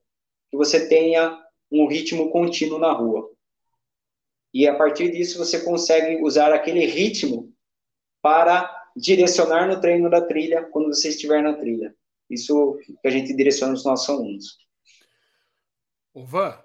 [0.50, 1.38] que você tenha
[1.70, 3.30] um ritmo contínuo na rua.
[4.54, 7.54] E a partir disso você consegue usar aquele ritmo
[8.22, 11.94] para direcionar no treino da trilha quando você estiver na trilha.
[12.32, 14.58] Isso que a gente direciona os nossos alunos.
[16.14, 16.58] O Van,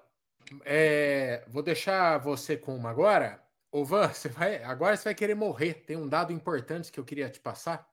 [0.65, 3.41] é, vou deixar você com uma agora.
[3.71, 5.73] Ô Van, você vai, agora você vai querer morrer.
[5.85, 7.87] Tem um dado importante que eu queria te passar.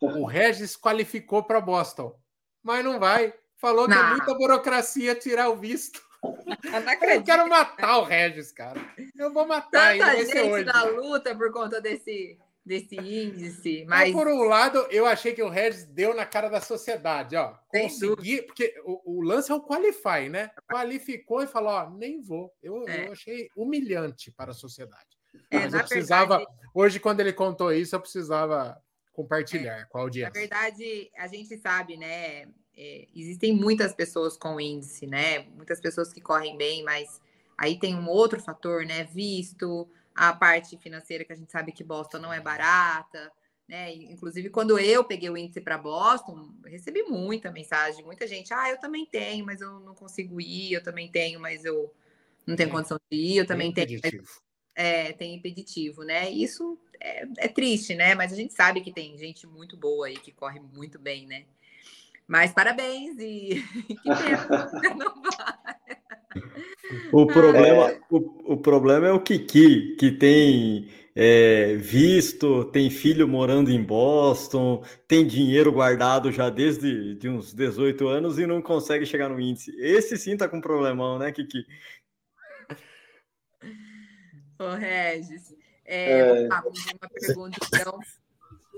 [0.00, 2.18] O Regis qualificou para Boston,
[2.62, 3.34] mas não vai.
[3.56, 3.96] Falou não.
[3.96, 6.00] que é muita burocracia tirar o visto.
[7.10, 8.78] Eu quero matar o Regis, cara.
[9.16, 10.34] Eu vou matar Tanta ele.
[10.34, 13.84] Vai gente na luta por conta desse desse índice.
[13.88, 14.12] Mas...
[14.12, 17.54] por um lado, eu achei que o Regis deu na cara da sociedade, ó.
[17.68, 20.50] Consegui, porque o, o, lance é o qualify, né?
[20.70, 22.52] Qualificou e falou, ó, nem vou.
[22.62, 23.06] Eu, é.
[23.06, 25.18] eu achei humilhante para a sociedade.
[25.50, 26.58] É, Mas eu precisava, verdade...
[26.74, 28.80] hoje, quando ele contou isso, eu precisava
[29.12, 30.32] compartilhar é, com a audiência.
[30.34, 32.46] Na verdade, a gente sabe, né?
[32.76, 35.40] É, existem muitas pessoas com índice, né?
[35.56, 37.20] Muitas pessoas que correm bem, mas
[37.56, 39.04] aí tem um outro fator, né?
[39.04, 43.32] Visto, a parte financeira que a gente sabe que Boston não é barata,
[43.68, 43.94] né?
[43.94, 48.78] Inclusive, quando eu peguei o índice para Boston, recebi muita mensagem, muita gente, ah, eu
[48.78, 51.94] também tenho, mas eu não consigo ir, eu também tenho, mas eu
[52.46, 52.72] não tenho é.
[52.72, 53.86] condição de ir, eu também tenho.
[53.86, 54.28] Impeditivo.
[54.74, 56.28] É, tem impeditivo, né?
[56.30, 58.14] Isso é, é, triste, né?
[58.14, 61.44] Mas a gente sabe que tem gente muito boa aí que corre muito bem, né?
[62.26, 65.70] Mas parabéns e que pena, não vai.
[67.12, 68.00] O problema, é.
[68.10, 74.84] o, o, problema é o Kiki, que tem é, visto, tem filho morando em Boston,
[75.06, 79.74] tem dinheiro guardado já desde de uns 18 anos e não consegue chegar no índice.
[79.78, 81.64] Esse sim tá com problemão, né, Kiki?
[84.58, 86.46] Ô, Regis, é, é...
[86.46, 86.62] uma
[87.12, 87.98] pergunta, então.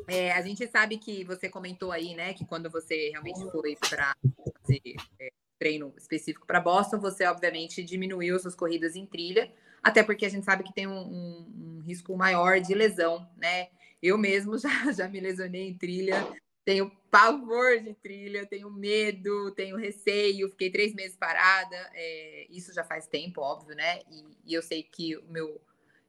[0.08, 4.16] É, a gente sabe que você comentou aí, né, que quando você realmente foi para
[4.44, 4.80] fazer
[5.20, 5.30] é,
[5.62, 9.48] treino específico para Boston, você obviamente diminuiu suas corridas em trilha,
[9.80, 13.68] até porque a gente sabe que tem um, um, um risco maior de lesão, né?
[14.02, 16.26] Eu mesmo já, já me lesionei em trilha,
[16.64, 22.82] tenho pavor de trilha, tenho medo, tenho receio, fiquei três meses parada, é, isso já
[22.82, 24.00] faz tempo, óbvio, né?
[24.10, 25.60] E, e, eu sei que o meu.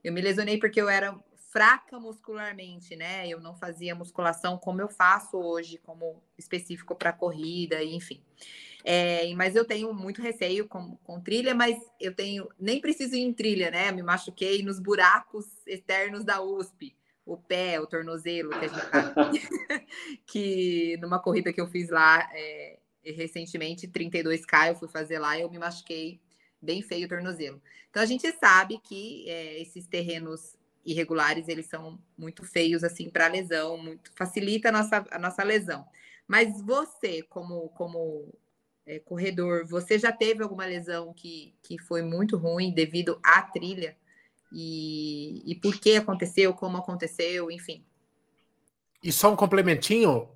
[0.04, 1.16] Eu me lesionei porque eu era
[1.54, 3.30] fraca muscularmente, né?
[3.30, 8.20] Eu não fazia musculação como eu faço hoje, como específico para corrida, enfim.
[8.84, 12.50] É, mas eu tenho muito receio com, com trilha, mas eu tenho.
[12.60, 13.90] Nem preciso ir em trilha, né?
[13.90, 16.96] Eu me machuquei nos buracos externos da USP
[17.26, 19.88] o pé, o tornozelo, que, gente,
[20.28, 25.42] que numa corrida que eu fiz lá é, recentemente, 32K, eu fui fazer lá e
[25.42, 26.20] eu me machuquei
[26.62, 27.62] bem feio o tornozelo.
[27.90, 33.28] Então a gente sabe que é, esses terrenos irregulares eles são muito feios assim para
[33.28, 35.86] lesão, muito facilita a nossa, a nossa lesão.
[36.28, 38.34] Mas você, como, como
[38.86, 43.98] é, corredor, você já teve alguma lesão que, que foi muito ruim devido à trilha?
[44.54, 47.84] e, e por que aconteceu, como aconteceu, enfim.
[49.02, 50.30] E só um complementinho,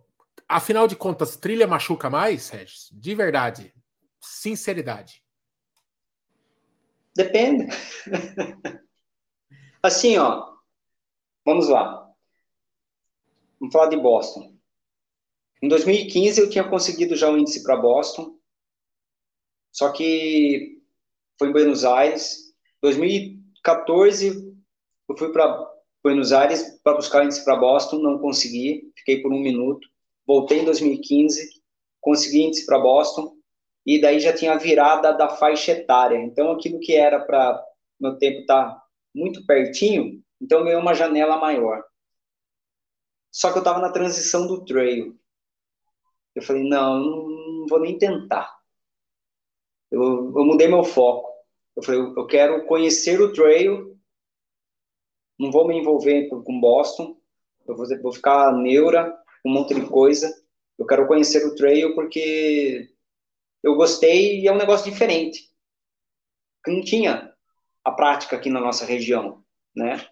[0.49, 2.89] afinal de contas, trilha machuca mais, Regis?
[2.91, 3.73] De verdade,
[4.19, 5.23] sinceridade.
[7.15, 7.67] Depende.
[9.87, 10.53] assim, ó,
[11.45, 12.09] vamos lá.
[13.59, 14.55] Vamos falar de Boston.
[15.61, 18.37] Em 2015 eu tinha conseguido já o um índice para Boston,
[19.71, 20.81] só que
[21.39, 22.53] foi em Buenos Aires.
[22.81, 24.55] 2000 14,
[25.09, 25.69] eu fui para
[26.01, 29.85] Buenos Aires para buscar índice para Boston, não consegui, fiquei por um minuto.
[30.25, 31.49] Voltei em 2015,
[31.99, 33.33] consegui índice para Boston,
[33.85, 36.17] e daí já tinha virada da faixa etária.
[36.17, 37.61] Então, aquilo que era para
[37.99, 38.81] meu tempo tá
[39.17, 41.83] muito pertinho, então ganhei uma janela maior.
[43.31, 45.19] Só que eu estava na transição do trail.
[46.35, 48.55] Eu falei, não, não vou nem tentar.
[49.89, 51.27] Eu, eu mudei meu foco.
[51.75, 53.97] Eu falei, eu quero conhecer o trail,
[55.39, 57.19] não vou me envolver com Boston,
[57.67, 59.15] eu vou, vou ficar neura,
[59.45, 60.33] um monte de coisa.
[60.77, 62.89] Eu quero conhecer o trail porque
[63.63, 65.51] eu gostei e é um negócio diferente.
[66.65, 67.26] Não tinha
[67.87, 69.41] a prática aqui na nossa região,
[69.73, 70.05] né?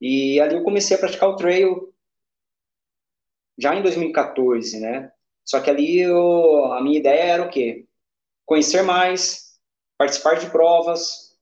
[0.00, 1.92] E ali eu comecei a praticar o trail
[3.58, 5.12] já em 2014, né?
[5.44, 7.88] Só que ali eu, a minha ideia era o quê?
[8.46, 9.60] Conhecer mais,
[9.98, 11.36] participar de provas.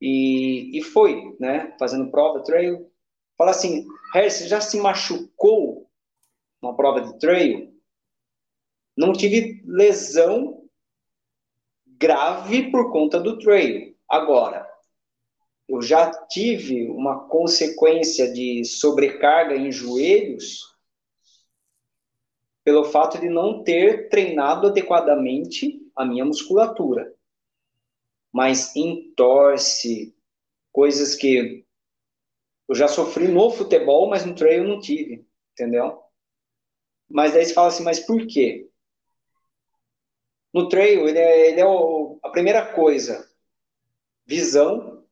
[0.00, 1.74] E, e foi, né?
[1.76, 2.88] Fazendo prova, trail.
[3.36, 5.90] Fala assim, Harry, você já se machucou
[6.62, 7.76] numa prova de trail?
[8.96, 10.68] Não tive lesão
[11.84, 13.89] grave por conta do trail.
[14.10, 14.68] Agora,
[15.68, 20.68] eu já tive uma consequência de sobrecarga em joelhos
[22.64, 27.14] pelo fato de não ter treinado adequadamente a minha musculatura
[28.32, 30.14] mas entorce,
[30.72, 31.64] coisas que
[32.68, 36.00] eu já sofri no futebol, mas no trail eu não tive, entendeu?
[37.08, 38.70] Mas daí você fala assim, mas por quê?
[40.54, 43.28] No trail, ele é, ele é o, a primeira coisa,
[44.26, 45.06] visão,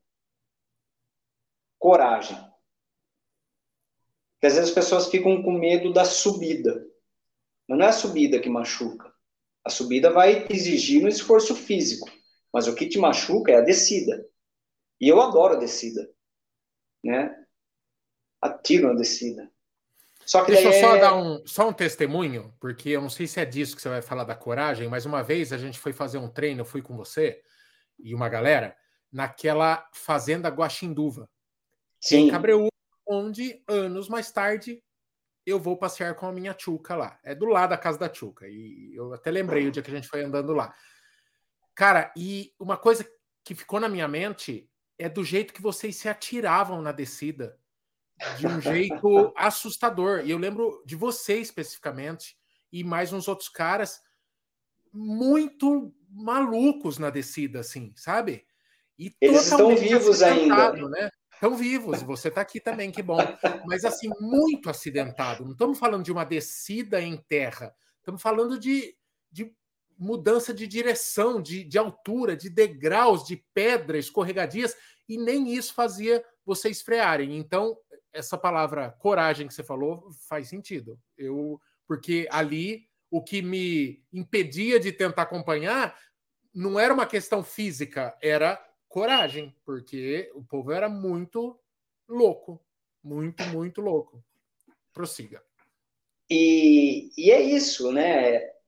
[1.78, 2.36] coragem.
[4.34, 6.86] Porque às vezes as pessoas ficam com medo da subida.
[7.68, 9.12] Mas não é a subida que machuca.
[9.64, 12.08] A subida vai exigir um esforço físico.
[12.52, 14.24] Mas o que te machuca é a descida.
[15.00, 16.08] E eu adoro a descida.
[17.04, 17.34] Né?
[18.40, 19.50] Atiro na descida.
[20.28, 21.00] Só que Deixa eu só é...
[21.00, 24.02] dar um, só um testemunho, porque eu não sei se é disso que você vai
[24.02, 26.94] falar da coragem, mas uma vez a gente foi fazer um treino, eu fui com
[26.94, 27.40] você
[27.98, 28.76] e uma galera,
[29.12, 31.28] naquela fazenda Guaxinduva,
[32.00, 32.26] Sim.
[32.26, 32.70] em Cabreúva,
[33.06, 34.82] onde anos mais tarde
[35.46, 37.18] eu vou passear com a minha tchuca lá.
[37.24, 38.46] É do lado da casa da tchuca.
[38.46, 40.74] E eu até lembrei o dia que a gente foi andando lá.
[41.74, 43.08] Cara, e uma coisa
[43.42, 47.58] que ficou na minha mente é do jeito que vocês se atiravam na descida.
[48.36, 50.20] De um jeito assustador.
[50.24, 52.36] E eu lembro de você especificamente
[52.70, 54.02] e mais uns outros caras
[54.92, 58.46] muito malucos na descida, assim, sabe?
[58.98, 60.72] E Eles estão vivos ainda.
[60.72, 61.10] Né?
[61.32, 63.18] Estão vivos, você está aqui também, que bom.
[63.66, 65.44] Mas assim, muito acidentado.
[65.44, 68.96] Não estamos falando de uma descida em terra, estamos falando de,
[69.30, 69.54] de
[69.96, 74.74] mudança de direção, de, de altura, de degraus, de pedra, escorregadias,
[75.08, 77.36] e nem isso fazia vocês frearem.
[77.36, 77.76] Então,
[78.12, 80.98] essa palavra coragem que você falou faz sentido.
[81.16, 85.96] Eu, porque ali o que me impedia de tentar acompanhar
[86.54, 91.58] não era uma questão física, era coragem, porque o povo era muito
[92.08, 92.60] louco,
[93.02, 94.22] muito, muito louco.
[94.92, 95.42] Prossiga.
[96.30, 98.58] E, e é isso, né?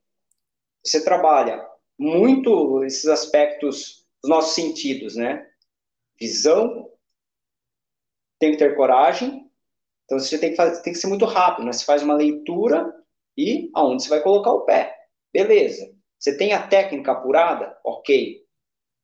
[0.85, 1.67] você trabalha
[1.99, 5.47] muito esses aspectos dos nossos sentidos, né?
[6.19, 6.91] Visão,
[8.39, 9.51] tem que ter coragem,
[10.05, 11.73] então você tem que, fazer, tem que ser muito rápido, né?
[11.73, 12.93] Você faz uma leitura
[13.37, 14.97] e aonde você vai colocar o pé.
[15.33, 15.95] Beleza.
[16.19, 17.79] Você tem a técnica apurada?
[17.85, 18.45] Ok.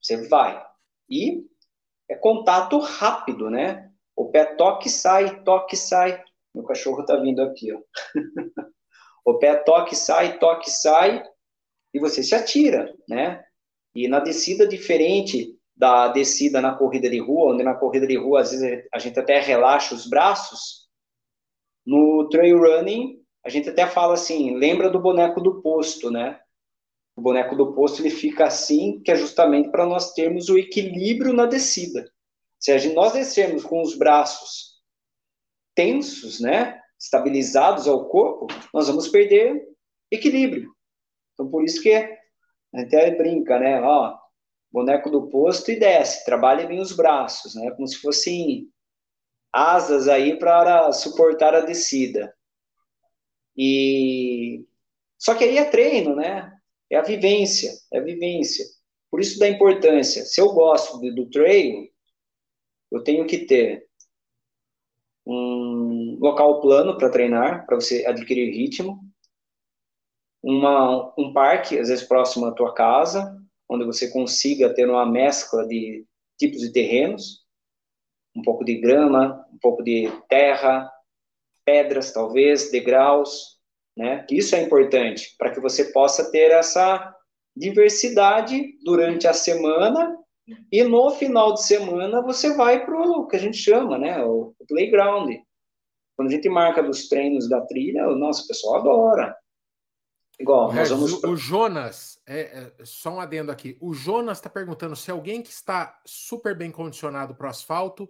[0.01, 0.66] Você vai.
[1.09, 1.45] E
[2.09, 3.91] é contato rápido, né?
[4.15, 6.23] O pé toque sai, toque sai.
[6.55, 7.81] Meu cachorro tá vindo aqui, ó.
[9.25, 11.23] o pé toque sai, toque sai
[11.93, 13.45] e você se atira, né?
[13.95, 18.41] E na descida diferente da descida na corrida de rua, onde na corrida de rua
[18.41, 20.89] às vezes a gente até relaxa os braços,
[21.85, 26.41] no trail running a gente até fala assim, lembra do boneco do posto, né?
[27.17, 31.33] O boneco do posto ele fica assim, que é justamente para nós termos o equilíbrio
[31.33, 32.13] na descida.
[32.61, 34.77] Se gente, nós descermos com os braços
[35.75, 39.63] tensos, né, estabilizados ao corpo, nós vamos perder
[40.11, 40.71] equilíbrio.
[41.33, 44.17] Então, por isso que a gente até brinca, né, ó,
[44.71, 48.71] boneco do posto e desce, trabalha bem os braços, né, como se fossem
[49.53, 52.35] asas aí para suportar a descida.
[53.57, 54.67] E
[55.19, 56.53] só que aí é treino, né?
[56.91, 58.65] É a vivência, é a vivência.
[59.11, 60.25] Por isso da importância.
[60.25, 61.89] Se eu gosto do, trail,
[62.91, 63.87] eu tenho que ter
[65.27, 69.01] um local plano para treinar, para você adquirir ritmo,
[70.43, 73.37] uma, um parque, às vezes próximo à tua casa,
[73.69, 76.07] onde você consiga ter uma mescla de
[76.39, 77.45] tipos de terrenos,
[78.35, 80.93] um pouco de grama, um pouco de terra,
[81.65, 83.56] pedras talvez, degraus,
[83.97, 84.27] né?
[84.31, 87.15] Isso é importante para que você possa ter essa
[87.57, 90.17] diversidade durante a semana
[90.71, 94.55] e no final de semana você vai para o que a gente chama, né, o
[94.69, 95.35] playground.
[96.17, 99.37] Quando a gente marca dos treinos da trilha, o nosso pessoal adora.
[100.39, 101.13] Igual, nós vamos...
[101.25, 102.41] o, o Jonas, é,
[102.79, 103.77] é, só um adendo aqui.
[103.81, 108.09] O Jonas está perguntando se alguém que está super bem condicionado para o asfalto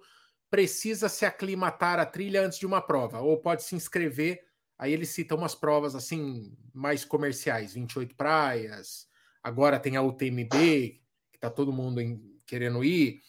[0.51, 4.41] precisa se aclimatar à trilha antes de uma prova, ou pode se inscrever.
[4.79, 9.07] Aí ele cita umas provas assim mais comerciais, 28 praias.
[9.43, 10.51] Agora tem a UTMB,
[11.31, 13.21] que está todo mundo em, querendo ir.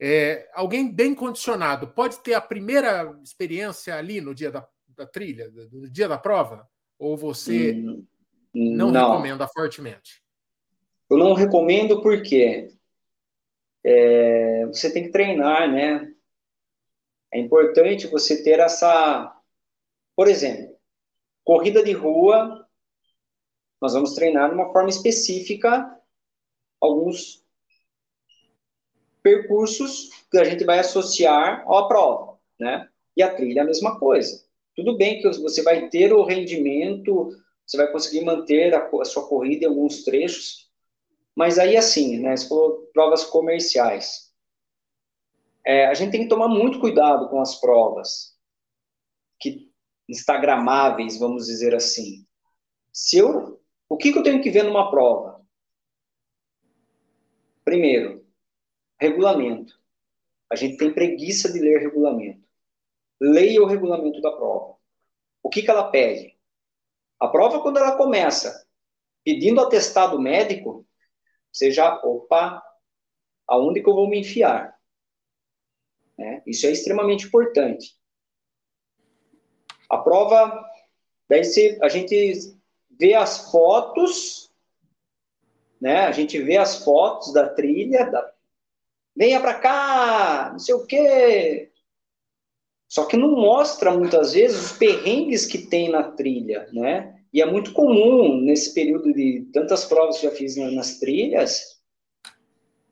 [0.00, 5.50] É, alguém bem condicionado pode ter a primeira experiência ali no dia da, da trilha,
[5.72, 6.68] no dia da prova?
[6.98, 8.06] Ou você hum,
[8.54, 10.22] não, não, recomenda fortemente?
[11.10, 12.68] Eu não recomendo porque
[13.84, 16.12] é, você tem que treinar, né?
[17.32, 19.34] É importante você ter essa.
[20.14, 20.71] Por exemplo,
[21.52, 22.66] corrida de rua,
[23.78, 26.00] nós vamos treinar de uma forma específica
[26.80, 27.44] alguns
[29.22, 32.88] percursos que a gente vai associar à prova, né?
[33.14, 34.42] E a trilha é a mesma coisa.
[34.74, 37.28] Tudo bem que você vai ter o rendimento,
[37.66, 40.70] você vai conseguir manter a, a sua corrida em alguns trechos,
[41.36, 42.34] mas aí assim, né?
[42.34, 44.32] Se for provas comerciais,
[45.66, 48.34] é, a gente tem que tomar muito cuidado com as provas
[49.38, 49.71] que
[50.08, 52.26] instagramáveis, vamos dizer assim.
[52.92, 55.40] Se eu, o que, que eu tenho que ver numa prova?
[57.64, 58.22] Primeiro,
[59.02, 59.76] Regulamento.
[60.48, 62.46] A gente tem preguiça de ler regulamento.
[63.20, 64.76] Leia o regulamento da prova.
[65.42, 66.38] O que, que ela pede?
[67.18, 68.64] A prova, quando ela começa
[69.24, 70.86] pedindo atestado médico,
[71.50, 72.62] você já, opa,
[73.48, 74.78] aonde que eu vou me enfiar?
[76.16, 76.40] Né?
[76.46, 78.00] Isso é extremamente importante.
[79.92, 80.64] A prova,
[81.28, 82.56] daí se, a gente
[82.98, 84.50] vê as fotos,
[85.78, 86.06] né?
[86.06, 88.32] A gente vê as fotos da trilha, da,
[89.14, 91.70] venha para cá, não sei o quê.
[92.88, 97.22] Só que não mostra muitas vezes os perrengues que tem na trilha, né?
[97.30, 101.82] E é muito comum nesse período de tantas provas que já fiz nas trilhas,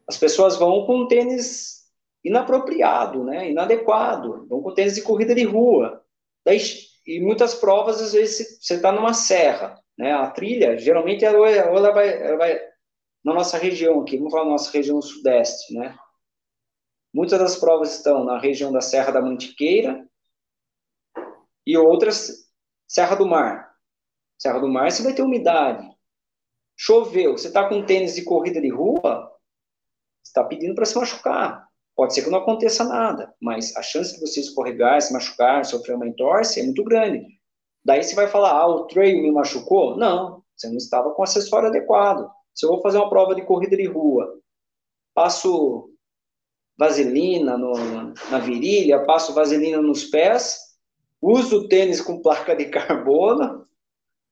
[0.07, 1.81] as pessoas vão com tênis
[2.23, 3.51] inapropriado, né?
[3.51, 6.05] Inadequado, vão com tênis de corrida de rua.
[6.45, 6.59] Daí,
[7.07, 10.13] e muitas provas às vezes você está numa serra, né?
[10.13, 12.61] A trilha geralmente ela, ela, vai, ela vai
[13.25, 15.99] na nossa região aqui, vamos falar nossa região sudeste, né?
[17.13, 20.09] Muitas das provas estão na região da Serra da Mantiqueira
[21.67, 22.49] e outras
[22.87, 23.75] Serra do Mar.
[24.39, 25.89] Serra do Mar você vai ter umidade.
[26.77, 29.31] Choveu, você está com tênis de corrida de rua,
[30.25, 31.70] está pedindo para se machucar.
[31.97, 35.97] Pode ser que não aconteça nada, mas a chance de você escorregar, se machucar, sofrer
[35.97, 37.27] uma entorse é muito grande.
[37.85, 39.97] Daí você vai falar, ah, o trail me machucou?
[39.97, 42.31] Não, você não estava com o acessório adequado.
[42.55, 44.39] Se eu vou fazer uma prova de corrida de rua,
[45.15, 45.91] passo
[46.79, 47.73] vaselina no,
[48.31, 50.59] na virilha, passo vaselina nos pés,
[51.21, 53.67] uso tênis com placa de carbono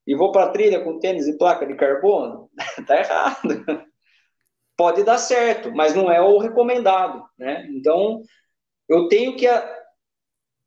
[0.06, 2.50] e vou para a trilha com tênis e placa de carbono,
[2.86, 3.87] tá errado.
[4.78, 7.68] Pode dar certo, mas não é o recomendado, né?
[7.72, 8.22] Então,
[8.88, 9.46] eu tenho que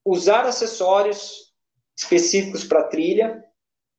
[0.03, 1.53] usar acessórios
[1.97, 3.41] específicos para trilha,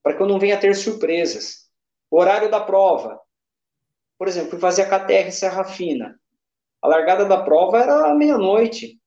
[0.03, 1.71] para que eu não venha ter surpresas.
[2.11, 3.19] O horário da prova.
[4.19, 6.21] Por exemplo, fui fazer a KTR Serra Fina.
[6.83, 9.01] A largada da prova era meia-noite.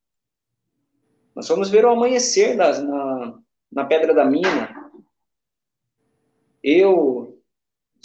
[1.35, 3.37] Nós fomos ver o amanhecer das, na,
[3.71, 4.73] na Pedra da Mina.
[6.63, 7.24] Eu,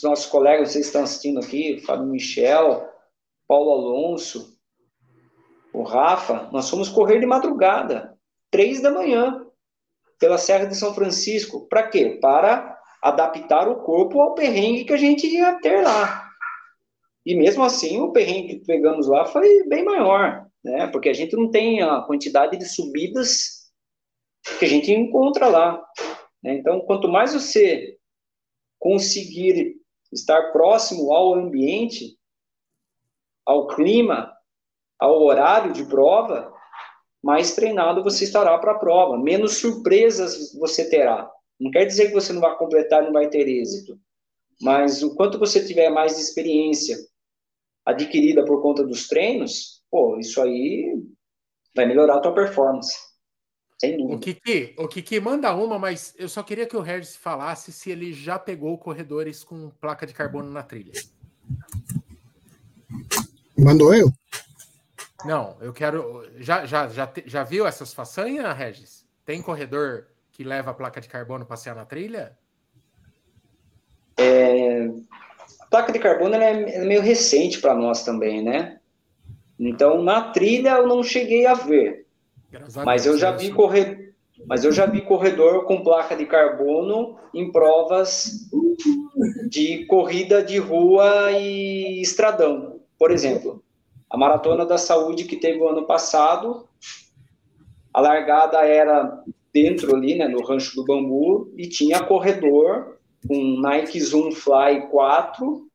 [0.00, 2.88] os nossos colegas, vocês estão assistindo aqui, Fábio Michel,
[3.46, 4.58] Paulo Alonso,
[5.74, 8.18] o Rafa, nós fomos correr de madrugada,
[8.50, 9.46] três da manhã,
[10.18, 11.68] pela Serra de São Francisco.
[11.68, 12.18] Para quê?
[12.20, 16.28] Para adaptar o corpo ao perrengue que a gente ia ter lá.
[17.24, 20.86] E mesmo assim, o perrengue que pegamos lá foi bem maior, né?
[20.86, 23.70] Porque a gente não tem a quantidade de subidas
[24.58, 25.82] que a gente encontra lá.
[26.42, 26.54] Né?
[26.54, 27.98] Então, quanto mais você
[28.78, 29.79] conseguir
[30.12, 32.18] estar próximo ao ambiente,
[33.46, 34.32] ao clima,
[34.98, 36.52] ao horário de prova,
[37.22, 41.30] mais treinado você estará para a prova, menos surpresas você terá.
[41.58, 43.98] Não quer dizer que você não vai completar, não vai ter êxito,
[44.60, 46.96] mas o quanto você tiver mais experiência
[47.84, 51.02] adquirida por conta dos treinos, pô, isso aí
[51.74, 53.09] vai melhorar a tua performance.
[53.80, 54.16] Sem dúvida.
[54.16, 57.90] O Kiki, o Kiki manda uma, mas eu só queria que o Regis falasse se
[57.90, 60.92] ele já pegou corredores com placa de carbono na trilha.
[63.56, 64.12] Mandou eu?
[65.24, 66.28] Não, eu quero.
[66.36, 69.06] Já, já, já, já viu essas façanhas, Regis?
[69.24, 72.36] Tem corredor que leva a placa de carbono passear na trilha?
[74.18, 74.90] É,
[75.58, 78.78] a placa de carbono é, é meio recente para nós também, né?
[79.58, 82.09] Então, na trilha eu não cheguei a ver.
[82.84, 84.14] Mas eu já vi correr,
[84.46, 88.48] mas eu já vi corredor com placa de carbono em provas
[89.48, 93.62] de corrida de rua e estradão, por exemplo.
[94.08, 96.68] A Maratona da Saúde que teve o ano passado,
[97.92, 99.22] a largada era
[99.52, 105.66] dentro ali, né, no Rancho do Bambu, e tinha corredor com Nike Zoom Fly 4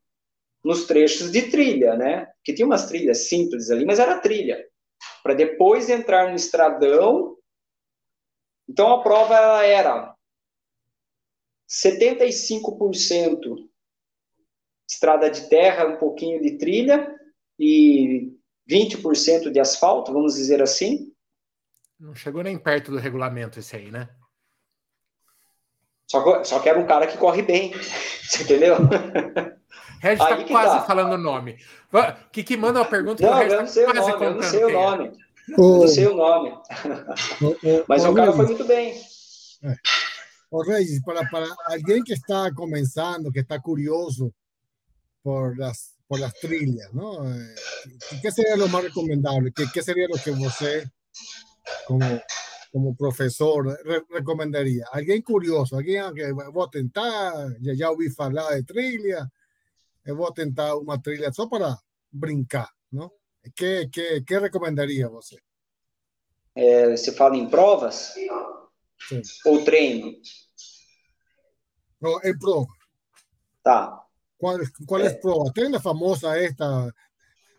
[0.64, 2.26] nos trechos de trilha, né?
[2.42, 4.58] Que tinha umas trilhas simples ali, mas era trilha.
[5.26, 7.36] Para depois entrar no estradão.
[8.68, 10.14] Então a prova ela era
[11.68, 13.68] 75%
[14.88, 17.12] estrada de terra, um pouquinho de trilha,
[17.58, 18.38] e
[18.70, 21.12] 20% de asfalto, vamos dizer assim.
[21.98, 24.08] Não chegou nem perto do regulamento esse aí, né?
[26.08, 27.72] Só que, só que era um cara que corre bem,
[28.22, 28.76] você entendeu?
[30.00, 30.82] Regis está quase tá.
[30.82, 31.58] falando o nome.
[32.32, 34.64] Que, que manda uma pergunta não, eu não tá sei o nome, eu não sei
[34.64, 35.12] o nome.
[35.56, 35.78] Oh.
[35.78, 36.52] Não sei o nome.
[37.88, 38.94] Mas o cara foi muito bem.
[39.62, 39.74] É.
[40.50, 44.32] O Regis, para, para alguém que está começando, que está curioso
[45.22, 47.28] por las por las trilhas, ¿no?
[47.28, 47.54] Eh,
[48.22, 49.52] ¿Qué sería lo más recomendable?
[49.52, 50.88] ¿Qué, qué sería lo que usted,
[51.86, 52.06] como,
[52.72, 54.86] como profesor, re recomendaría?
[54.92, 59.28] Alguien curioso, alguien que voy a tentar, ya, ya ouvi falar de trilha,
[60.14, 61.76] vou tentar uma trilha só para
[62.12, 63.10] brincar, não?
[63.54, 65.36] Que, que, que recomendaria você?
[66.54, 68.14] É, você fala em provas?
[69.08, 69.22] Sim.
[69.44, 70.12] Ou treino?
[72.00, 72.66] Não, em prova.
[73.62, 74.06] Tá.
[74.38, 75.50] ¿Cuál, cuál es prueba?
[75.52, 76.92] Tiene la famosa esta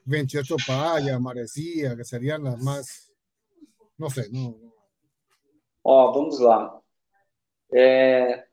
[0.06, 3.12] 28 Paya, Marecia, que serían las más,
[3.98, 4.30] não sei.
[4.32, 4.72] Não...
[5.84, 6.80] Ó, vamos lá.
[7.74, 8.47] É...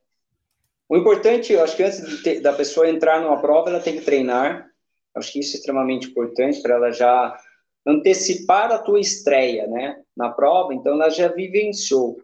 [0.94, 3.96] O importante, eu acho que antes de ter, da pessoa entrar numa prova, ela tem
[3.96, 4.70] que treinar.
[5.16, 7.36] Acho que isso é extremamente importante para ela já
[7.84, 10.72] antecipar a tua estreia, né, na prova.
[10.72, 12.16] Então, ela já vivenciou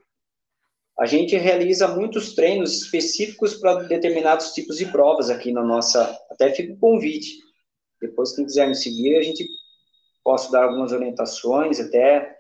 [1.00, 6.14] a gente realiza muitos treinos específicos para determinados tipos de provas aqui na nossa.
[6.30, 7.38] Até fica o convite.
[8.02, 9.48] Depois, quem quiser me seguir, a gente
[10.22, 11.80] posso dar algumas orientações.
[11.80, 12.36] Até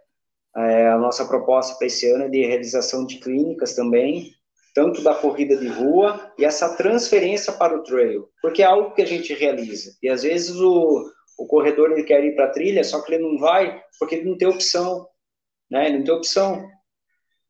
[0.54, 4.30] é, a nossa proposta para esse ano é de realização de clínicas também,
[4.74, 9.02] tanto da corrida de rua e essa transferência para o trail, porque é algo que
[9.02, 9.96] a gente realiza.
[10.02, 13.22] E às vezes o, o corredor ele quer ir para a trilha, só que ele
[13.22, 15.06] não vai porque ele não tem opção,
[15.70, 15.86] né?
[15.86, 16.66] Ele não tem opção.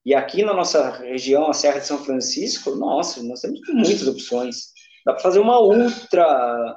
[0.04, 4.72] E aqui na nossa região, a Serra de São Francisco, nossa, nós temos muitas opções.
[5.04, 6.76] Dá para fazer uma ultra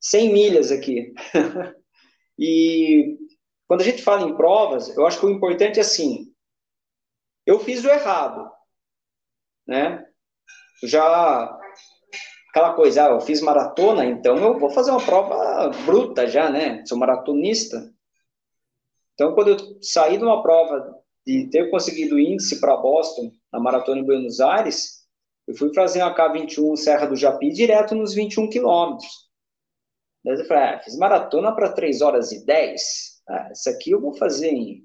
[0.00, 1.12] 100 milhas aqui.
[2.38, 3.16] e
[3.66, 6.32] quando a gente fala em provas, eu acho que o importante é assim,
[7.44, 8.50] eu fiz o errado,
[9.66, 10.06] né?
[10.84, 11.58] Já
[12.50, 16.84] aquela coisa, ah, eu fiz maratona, então eu vou fazer uma prova bruta já, né?
[16.86, 17.92] Sou maratonista.
[19.14, 20.94] Então, quando eu saí de uma prova
[21.26, 25.04] de ter conseguido índice para Boston na maratona em Buenos Aires,
[25.46, 29.30] Eu fui fazer a K21 Serra do Japi direto nos 21 quilômetros.
[30.24, 33.22] Daí eu falei, ah, fiz maratona para 3 horas e 10.
[33.28, 34.84] Ah, essa aqui eu vou fazer em.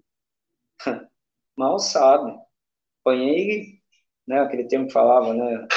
[1.58, 2.32] Mal sabe.
[3.02, 3.81] Apanhei,
[4.28, 5.68] né, aquele tempo que falava, né?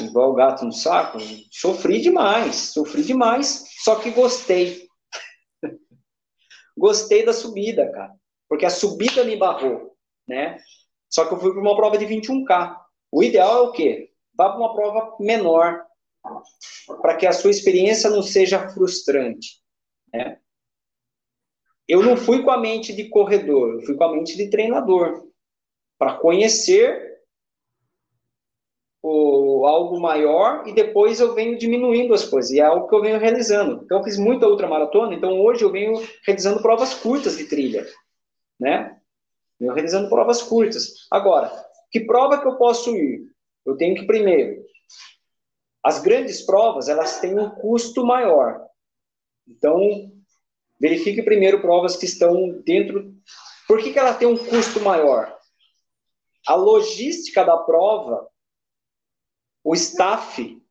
[0.00, 1.18] Igual gato no saco.
[1.50, 4.86] Sofri demais, sofri demais, só que gostei.
[6.76, 8.12] gostei da subida, cara.
[8.48, 9.96] Porque a subida me barrou,
[10.26, 10.58] né?
[11.08, 12.76] Só que eu fui para uma prova de 21K.
[13.10, 14.10] O ideal é o quê?
[14.34, 15.82] Vá para uma prova menor,
[17.00, 19.62] para que a sua experiência não seja frustrante.
[20.12, 20.38] Né?
[21.88, 25.26] Eu não fui com a mente de corredor, eu fui com a mente de treinador,
[25.98, 27.15] para conhecer
[29.66, 33.18] algo maior e depois eu venho diminuindo as coisas, e é algo que eu venho
[33.18, 33.82] realizando.
[33.84, 35.94] Então, eu fiz muita ultramaratona, então hoje eu venho
[36.24, 37.86] realizando provas curtas de trilha,
[38.58, 38.96] né?
[39.58, 41.06] Venho realizando provas curtas.
[41.10, 41.50] Agora,
[41.90, 43.22] que prova que eu posso ir?
[43.64, 44.62] Eu tenho que, primeiro,
[45.82, 48.60] as grandes provas, elas têm um custo maior.
[49.48, 50.10] Então,
[50.80, 53.14] verifique primeiro provas que estão dentro.
[53.68, 55.36] Por que, que ela tem um custo maior?
[56.46, 58.28] A logística da prova,
[59.66, 60.62] o staff,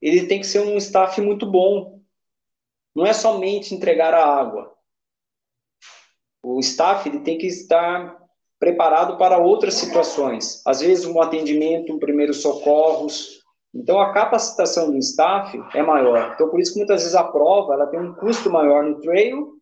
[0.00, 2.00] ele tem que ser um staff muito bom.
[2.94, 4.72] Não é somente entregar a água.
[6.40, 8.16] O staff ele tem que estar
[8.60, 10.64] preparado para outras situações.
[10.64, 13.40] Às vezes, um atendimento, um primeiro socorros.
[13.74, 16.30] Então, a capacitação do staff é maior.
[16.32, 19.54] Então, por isso que muitas vezes a prova ela tem um custo maior no trail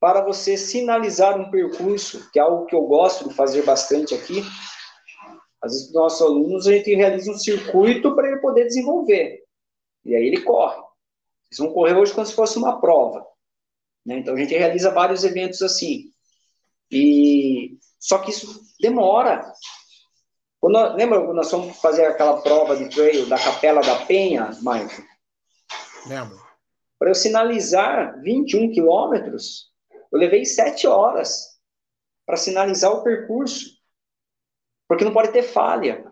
[0.00, 4.42] para você sinalizar um percurso, que é algo que eu gosto de fazer bastante aqui.
[5.62, 9.42] Às vezes, para os nossos alunos, a gente realiza um circuito para ele poder desenvolver.
[10.04, 10.76] E aí ele corre.
[11.50, 13.26] Eles vão correr hoje como se fosse uma prova.
[14.06, 14.18] Né?
[14.18, 16.12] Então, a gente realiza vários eventos assim.
[16.90, 19.52] E só que isso demora.
[20.60, 25.04] Quando, lembra quando nós fomos fazer aquela prova de trail da Capela da Penha, Michael?
[26.06, 26.38] Lembro.
[26.98, 29.68] Para eu sinalizar 21 quilômetros,
[30.12, 31.58] eu levei sete horas
[32.26, 33.77] para sinalizar o percurso.
[34.88, 36.10] Porque não pode ter falha.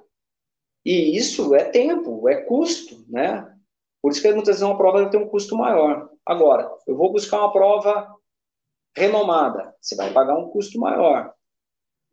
[0.84, 3.52] E isso é tempo, é custo, né?
[4.00, 6.08] Por isso que muitas vezes uma prova tem um custo maior.
[6.24, 8.14] Agora, eu vou buscar uma prova
[8.96, 11.34] renomada, você vai pagar um custo maior.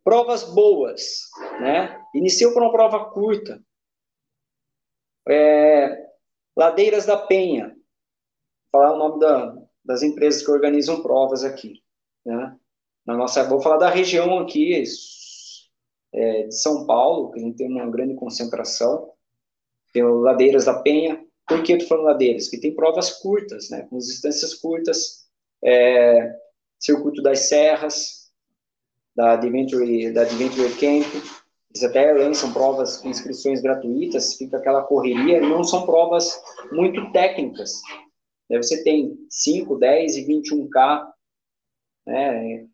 [0.02, 1.28] Provas boas,
[1.60, 2.02] né?
[2.14, 3.62] Iniciou com uma prova curta.
[5.28, 6.04] É,
[6.56, 7.68] Ladeiras da Penha.
[7.68, 11.82] Vou falar o nome da, das empresas que organizam provas aqui,
[12.24, 12.56] né?
[13.06, 14.72] Na nossa, vou falar da região aqui
[16.14, 19.10] é, de São Paulo, que a gente tem uma grande concentração.
[19.92, 21.20] Tem o Ladeiras da Penha.
[21.46, 22.48] Por que estou falando Ladeiras?
[22.48, 23.86] Que tem provas curtas, né?
[23.90, 25.26] Com distâncias curtas.
[25.62, 26.36] É,
[26.78, 28.30] Circuito das Serras,
[29.16, 31.06] da Adventure, da Adventure Camp.
[31.70, 36.40] Eles até lançam provas com inscrições gratuitas, fica aquela correria, não são provas
[36.70, 37.80] muito técnicas.
[38.48, 41.06] Daí você tem 5, 10 e 21K.
[42.06, 42.66] Né?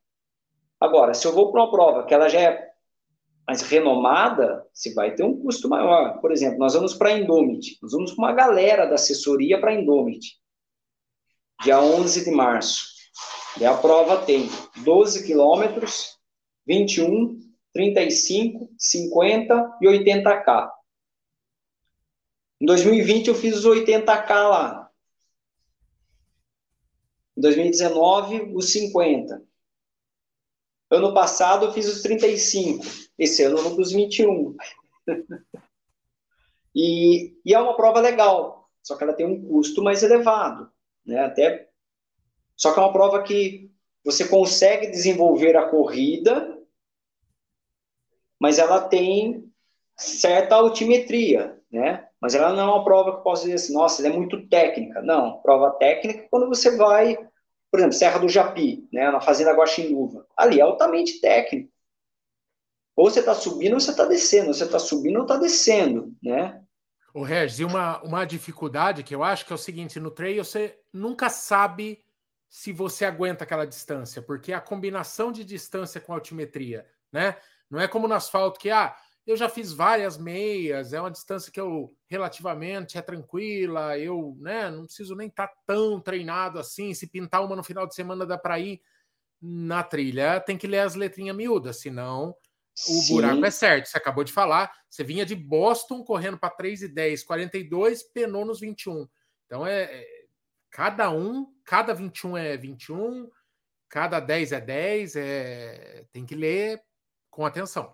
[0.78, 2.69] Agora, se eu vou para uma prova que ela já é
[3.50, 6.20] mais renomada, você vai ter um custo maior.
[6.20, 9.72] Por exemplo, nós vamos para a Indomit, nós vamos com uma galera da assessoria para
[9.72, 10.38] a Indomit,
[11.60, 12.86] dia 11 de março.
[13.60, 14.48] E a prova tem
[14.84, 16.16] 12 quilômetros,
[16.64, 17.40] 21,
[17.72, 20.70] 35, 50 e 80K.
[22.60, 24.90] Em 2020 eu fiz os 80K lá.
[27.36, 29.42] Em 2019, os 50.
[30.90, 32.84] Ano passado eu fiz os 35.
[33.18, 34.56] Esse ano eu vou para os 21.
[36.74, 40.70] e, e é uma prova legal, só que ela tem um custo mais elevado.
[41.06, 41.24] Né?
[41.24, 41.68] Até,
[42.56, 43.70] só que é uma prova que
[44.04, 46.58] você consegue desenvolver a corrida,
[48.38, 49.50] mas ela tem
[49.96, 52.08] certa altimetria, né?
[52.20, 54.46] Mas ela não é uma prova que eu posso dizer assim, nossa, ela é muito
[54.48, 55.00] técnica.
[55.02, 57.18] Não, prova técnica é quando você vai,
[57.70, 60.26] por exemplo, Serra do Japi, né, na Fazenda Guaxinuva.
[60.36, 61.72] Ali é altamente técnico.
[62.96, 64.52] Ou você está subindo ou você está descendo.
[64.52, 66.60] você está subindo ou está descendo, né?
[67.14, 70.44] O Regis, e uma, uma dificuldade que eu acho que é o seguinte, no trail
[70.44, 72.04] você nunca sabe
[72.48, 77.36] se você aguenta aquela distância, porque a combinação de distância com altimetria, né?
[77.68, 78.96] Não é como no asfalto que ah,
[79.26, 84.70] eu já fiz várias meias, é uma distância que eu relativamente é tranquila, eu, né,
[84.70, 88.26] não preciso nem estar tá tão treinado assim, se pintar uma no final de semana
[88.26, 88.80] dá para ir
[89.40, 92.34] na trilha, tem que ler as letrinhas miúdas, senão
[92.88, 93.14] o Sim.
[93.14, 93.86] buraco é certo.
[93.86, 98.44] Você acabou de falar, você vinha de Boston correndo para 3 e 10, 42, penou
[98.44, 99.06] nos 21.
[99.46, 100.20] Então é, é
[100.70, 103.28] Cada um, cada 21 é 21,
[103.88, 106.04] cada 10 é 10, é...
[106.12, 106.80] tem que ler
[107.28, 107.92] com atenção.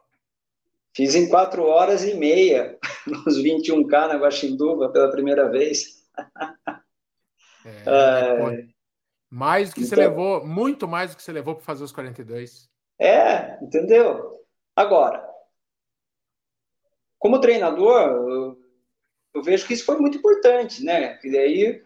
[0.96, 6.02] Fiz em 4 horas e meia, nos 21K na Guaxinduba pela primeira vez.
[7.66, 7.84] É,
[8.64, 8.66] é,
[9.30, 11.92] mais do que então, você levou, muito mais do que você levou para fazer os
[11.92, 12.70] 42.
[12.98, 14.42] É, entendeu?
[14.74, 15.22] Agora,
[17.18, 18.58] como treinador, eu,
[19.34, 21.20] eu vejo que isso foi muito importante, né?
[21.22, 21.84] E daí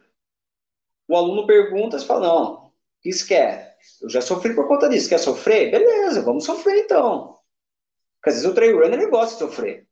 [1.09, 3.77] o aluno pergunta, e fala, não, o que isso quer?
[4.01, 5.73] Eu já sofri por conta disso, quer sofrer?
[5.73, 7.40] Beleza, vamos sofrer então.
[8.21, 9.89] Porque às vezes o trail runner ele gosta de sofrer.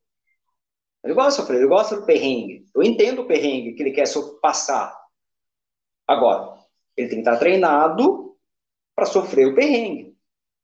[1.03, 2.65] Ele gosta de sofrer, ele gosta do perrengue.
[2.75, 4.05] Eu entendo o perrengue que ele quer
[4.41, 4.95] passar.
[6.07, 6.59] Agora,
[6.95, 8.37] ele tem que estar treinado
[8.95, 10.15] para sofrer o perrengue.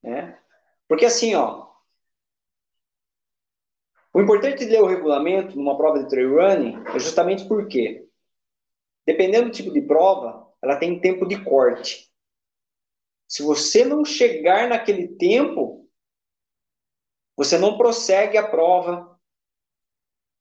[0.04, 0.38] Né?
[0.88, 1.66] Porque assim, ó,
[4.14, 8.08] o importante de ler o regulamento numa prova de trail running é justamente porque,
[9.06, 12.10] dependendo do tipo de prova, ela tem tempo de corte.
[13.28, 15.85] Se você não chegar naquele tempo,
[17.36, 19.20] você não prossegue a prova,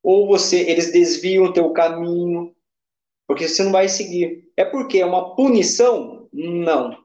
[0.02, 2.54] ou você eles desviam o teu caminho,
[3.26, 4.50] porque você não vai seguir.
[4.56, 6.28] É porque é uma punição?
[6.32, 7.02] Não.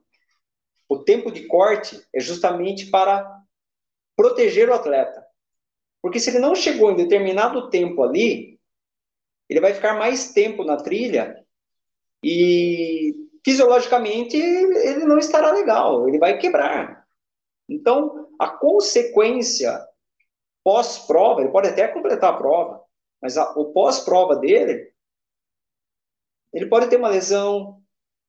[0.88, 3.42] O tempo de corte é justamente para
[4.16, 5.26] proteger o atleta.
[6.02, 8.60] Porque se ele não chegou em determinado tempo ali,
[9.48, 11.44] ele vai ficar mais tempo na trilha
[12.24, 13.14] e
[13.46, 17.06] fisiologicamente ele não estará legal, ele vai quebrar.
[17.68, 19.86] Então, a consequência
[20.64, 22.84] pós-prova, ele pode até completar a prova,
[23.22, 24.90] mas a, o pós-prova dele
[26.54, 27.82] ele pode ter uma lesão,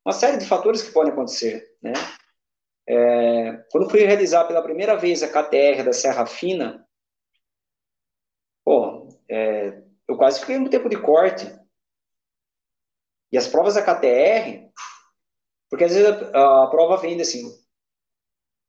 [0.04, 1.92] uma série de fatores que podem acontecer, né?
[2.88, 6.86] É, quando fui realizar pela primeira vez a KTR da Serra Fina,
[8.64, 11.46] pô, é, eu quase fiquei no tempo de corte.
[13.32, 14.68] E as provas da KTR,
[15.70, 17.44] porque às vezes a, a prova vem assim,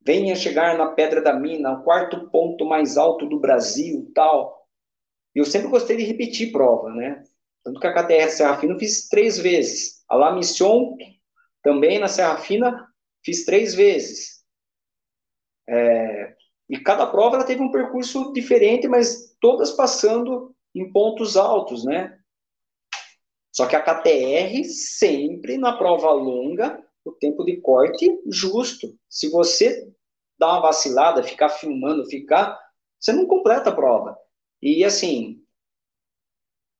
[0.06, 4.68] venha chegar na Pedra da Mina, o quarto ponto mais alto do Brasil, tal.
[5.34, 7.24] Eu sempre gostei de repetir prova, né?
[7.64, 10.04] Tanto que a KTR Serra Fina eu fiz três vezes.
[10.10, 10.98] A La Mission,
[11.64, 12.88] também na Serra Fina,
[13.24, 14.44] fiz três vezes.
[15.70, 16.36] É,
[16.70, 22.18] e cada prova ela teve um percurso diferente, mas todas passando em pontos altos, né?
[23.52, 28.96] Só que a KTR sempre na prova longa, o tempo de corte justo.
[29.10, 29.92] Se você
[30.38, 32.60] dá uma vacilada, ficar filmando, ficar,
[33.00, 34.18] você não completa a prova.
[34.62, 35.44] E assim,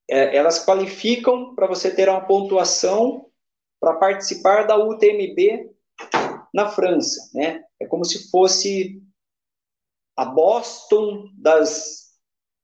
[0.08, 3.26] é, elas qualificam para você ter uma pontuação
[3.80, 5.70] para participar da UTMB
[6.54, 7.64] na França, né?
[7.80, 9.02] É como se fosse
[10.16, 12.02] a Boston das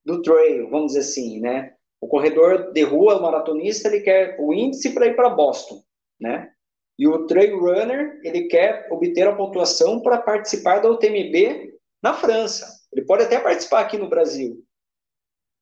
[0.05, 1.75] do trail, vamos dizer assim, né?
[2.01, 5.83] O corredor de rua, o maratonista, ele quer o índice para ir para Boston,
[6.21, 6.53] né?
[6.99, 12.67] E o trail runner, ele quer obter a pontuação para participar da UTMB na França.
[12.93, 14.65] Ele pode até participar aqui no Brasil,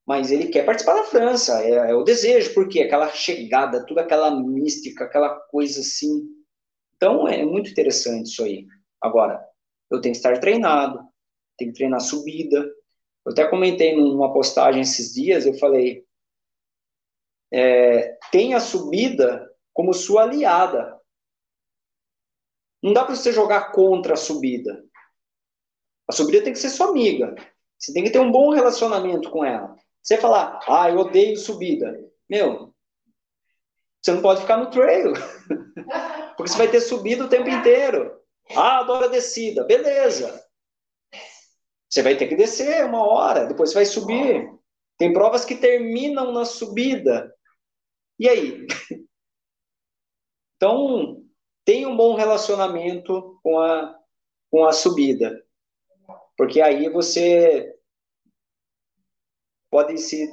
[0.07, 4.31] mas ele quer participar da França, é, é, o desejo, porque aquela chegada, toda aquela
[4.31, 6.25] mística, aquela coisa assim.
[6.95, 8.67] Então é muito interessante isso aí.
[9.03, 9.45] Agora,
[9.91, 11.01] eu tenho que estar treinado,
[11.59, 12.59] tenho que treinar subida.
[13.27, 16.07] Eu até comentei numa postagem esses dias, eu falei,
[17.53, 20.96] é, tem a subida como sua aliada.
[22.83, 24.85] Não dá para você jogar contra a subida.
[26.09, 27.35] A subida tem que ser sua amiga.
[27.79, 29.77] Você tem que ter um bom relacionamento com ela.
[30.03, 31.99] Você falar, ah, eu odeio subida.
[32.29, 32.73] Meu,
[34.01, 35.13] você não pode ficar no trail.
[36.37, 38.17] Porque você vai ter subida o tempo inteiro.
[38.55, 39.65] Ah, adoro a descida.
[39.65, 40.45] Beleza.
[41.89, 44.49] Você vai ter que descer uma hora, depois você vai subir.
[44.99, 47.35] Tem provas que terminam na subida.
[48.19, 48.67] E aí?
[50.59, 51.23] Então,
[51.67, 53.99] tenha um bom relacionamento com a,
[54.51, 55.45] com a subida.
[56.37, 57.75] Porque aí você
[59.69, 60.31] pode se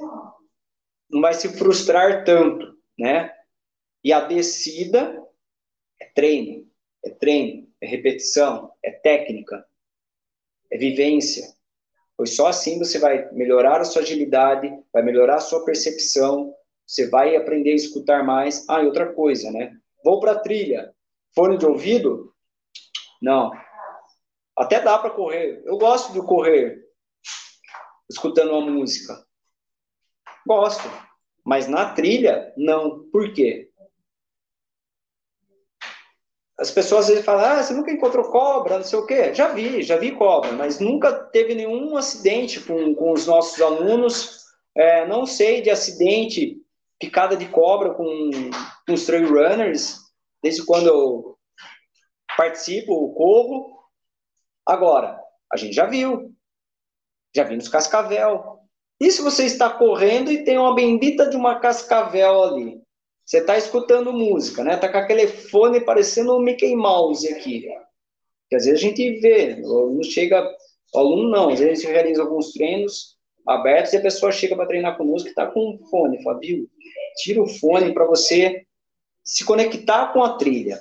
[1.10, 3.30] não vai se frustrar tanto, né?
[4.02, 5.22] E a descida
[6.00, 6.70] é treino,
[7.04, 9.66] é treino, é repetição, é técnica,
[10.70, 11.52] é vivência.
[12.16, 16.54] Pois só assim você vai melhorar a sua agilidade, vai melhorar a sua percepção,
[16.86, 18.64] você vai aprender a escutar mais.
[18.68, 19.76] Ah, e outra coisa, né?
[20.04, 20.93] Vou para a trilha.
[21.34, 22.32] Fone de ouvido?
[23.20, 23.50] Não.
[24.56, 25.62] Até dá para correr.
[25.64, 26.84] Eu gosto de correr
[28.08, 29.24] escutando uma música.
[30.46, 30.88] Gosto.
[31.44, 33.08] Mas na trilha, não.
[33.10, 33.70] Por quê?
[36.56, 39.34] As pessoas às vezes falam, ah, você nunca encontrou cobra, não sei o quê.
[39.34, 44.44] Já vi, já vi cobra, mas nunca teve nenhum acidente com, com os nossos alunos.
[44.76, 46.62] É, não sei de acidente,
[46.98, 48.30] picada de cobra com,
[48.86, 50.03] com os trail runners,
[50.44, 51.38] desde quando eu
[52.36, 53.78] participo, corro.
[54.66, 55.18] Agora,
[55.50, 56.32] a gente já viu,
[57.34, 58.60] já vi nos cascavel,
[59.00, 62.80] E se você está correndo e tem uma bendita de uma cascavel ali?
[63.24, 64.76] Você está escutando música, né?
[64.76, 67.66] Tá com aquele fone parecendo um Mickey Mouse aqui.
[68.48, 70.46] Que às vezes a gente vê, não chega,
[70.94, 73.16] o aluno não, às vezes a gente realiza alguns treinos
[73.48, 76.18] abertos e a pessoa chega para treinar música e está com um fone.
[76.42, 76.68] Viu?
[77.16, 78.64] Tira o fone para você
[79.24, 80.78] se conectar com a trilha.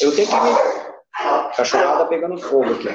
[0.00, 1.54] Eu tenho que me.
[1.56, 2.88] Cachorrada pegando fogo aqui.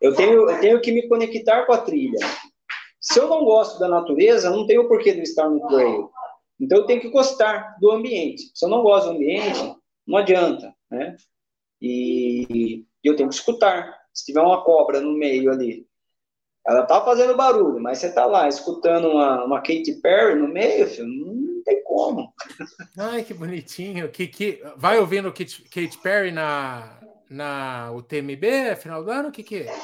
[0.00, 2.18] Eu tenho, eu tenho que me conectar com a trilha.
[3.00, 6.10] Se eu não gosto da natureza, não tenho porquê de estar no trail.
[6.60, 8.50] Então eu tenho que gostar do ambiente.
[8.54, 9.76] Se eu não gosto do ambiente,
[10.06, 11.16] não adianta, né?
[11.80, 14.00] E, e eu tenho que escutar.
[14.12, 15.86] Se tiver uma cobra no meio ali,
[16.66, 20.86] ela tá fazendo barulho, mas você tá lá escutando uma, uma Katy Perry no meio,
[20.86, 21.08] filho,
[21.62, 22.32] não tem como.
[22.98, 24.08] Ai, que bonitinho.
[24.08, 24.62] Que, que...
[24.76, 26.98] Vai ouvindo Katy, Katy Perry na,
[27.30, 29.30] na UTMB, final do ano?
[29.30, 29.74] que, que é?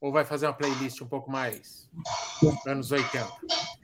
[0.00, 1.88] Ou vai fazer uma playlist um pouco mais
[2.66, 3.26] anos 80?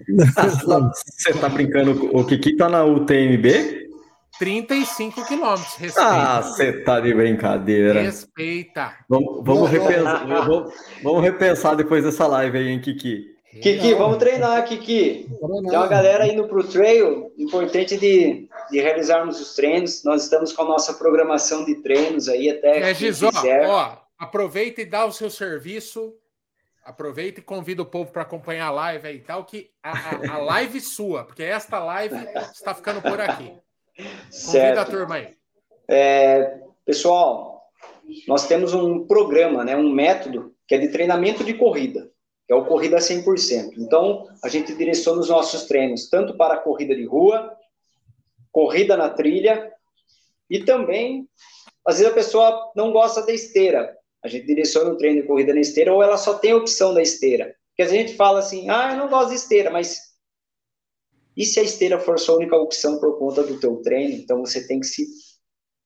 [0.95, 2.17] Você tá brincando?
[2.17, 3.83] O Kiki tá na UTMB?
[4.39, 5.75] 35 quilômetros.
[5.75, 6.09] Respeita.
[6.09, 8.03] Ah, você tá de brincadeira.
[8.03, 8.93] Respeita.
[9.09, 10.75] Vamos, vamos, repensar, vamos,
[11.05, 13.34] vamos repensar depois dessa live aí, hein, Kiki?
[13.61, 15.29] Kiki, vamos treinar, Kiki.
[15.29, 20.03] Tem uma galera indo para o trail, importante de, de realizarmos os treinos.
[20.05, 22.91] Nós estamos com a nossa programação de treinos aí até.
[22.91, 23.31] É, Giz, ó,
[23.69, 26.15] ó, aproveita e dá o seu serviço.
[26.85, 30.39] Aproveita e convida o povo para acompanhar a live aí e tal, que a, a,
[30.39, 32.15] live sua, porque esta live
[32.53, 33.53] está ficando por aqui.
[34.45, 35.35] Convida a turma aí.
[35.89, 37.63] É, pessoal,
[38.29, 42.11] nós temos um programa, né, um método que é de treinamento de corrida,
[42.47, 43.73] que é o Corrida 100%.
[43.79, 47.57] Então, a gente direciona os nossos treinos tanto para a corrida de rua,
[48.53, 49.73] corrida na trilha
[50.49, 51.29] e também,
[51.87, 55.53] às vezes a pessoa não gosta da esteira, a gente direciona o treino de corrida
[55.53, 57.55] na esteira ou ela só tem a opção da esteira.
[57.69, 60.15] Porque a gente fala assim, ah, eu não gosto de esteira, mas
[61.37, 64.15] e se a esteira for sua única opção por conta do teu treino?
[64.15, 65.07] Então você tem que se,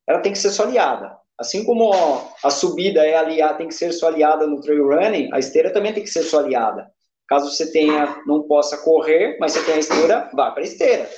[0.07, 1.17] ela tem que ser sua aliada.
[1.39, 1.93] Assim como
[2.43, 5.93] a subida é aliada, tem que ser sua aliada no trail running, a esteira também
[5.93, 6.91] tem que ser sua aliada.
[7.29, 11.09] Caso você tenha, não possa correr, mas você tem a esteira, vá para a esteira.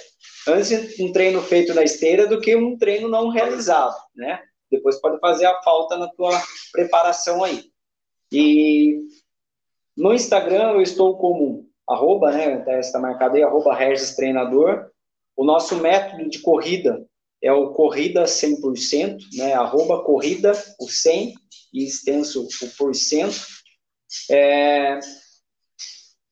[0.47, 4.41] Antes um treino feito na esteira do que um treino não realizado, né?
[4.69, 6.39] Depois pode fazer a falta na tua
[6.71, 7.63] preparação aí.
[8.31, 8.99] E
[9.97, 12.53] no Instagram eu estou como arroba, né?
[12.53, 14.87] Até está marcado aí, arroba Regis Treinador.
[15.35, 17.03] O nosso método de corrida
[17.41, 19.53] é o corrida 100%, né?
[19.53, 21.33] Arroba corrida, o 100
[21.73, 23.41] e extenso o porcento.
[24.29, 24.99] É,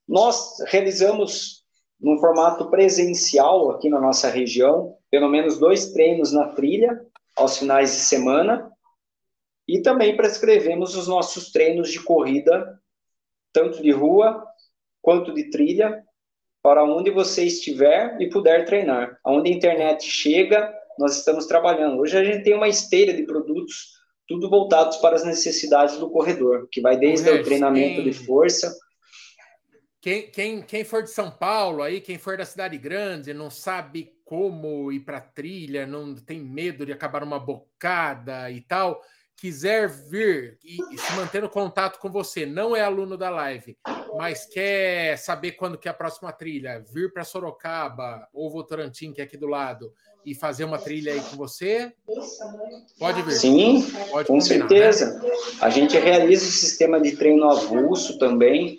[0.07, 1.64] nós realizamos
[1.99, 6.99] no formato presencial aqui na nossa região, pelo menos dois treinos na trilha
[7.36, 8.72] aos finais de semana.
[9.68, 12.80] E também prescrevemos os nossos treinos de corrida,
[13.53, 14.43] tanto de rua
[15.01, 16.03] quanto de trilha,
[16.62, 19.18] para onde você estiver e puder treinar.
[19.24, 21.97] Aonde a internet chega, nós estamos trabalhando.
[22.02, 23.93] Hoje a gente tem uma esteira de produtos,
[24.28, 28.14] tudo voltados para as necessidades do corredor, que vai desde o, o treinamento quem, de
[28.14, 28.78] força.
[30.02, 34.12] Quem, quem, quem for de São Paulo, aí, quem for da cidade grande, não sabe
[34.26, 39.02] como ir para trilha, não tem medo de acabar uma bocada e tal,
[39.39, 43.78] quiser vir e, e, se manter no contato com você, não é aluno da live,
[44.18, 49.22] mas quer saber quando que é a próxima trilha, vir para Sorocaba ou Votorantim, que
[49.22, 49.93] é aqui do lado,
[50.30, 51.91] e fazer uma trilha aí com você,
[52.99, 53.32] pode vir.
[53.32, 54.67] Sim, pode com combinar, né?
[54.67, 55.19] certeza.
[55.19, 55.32] Né?
[55.59, 58.77] A gente realiza o sistema de treino avulso também,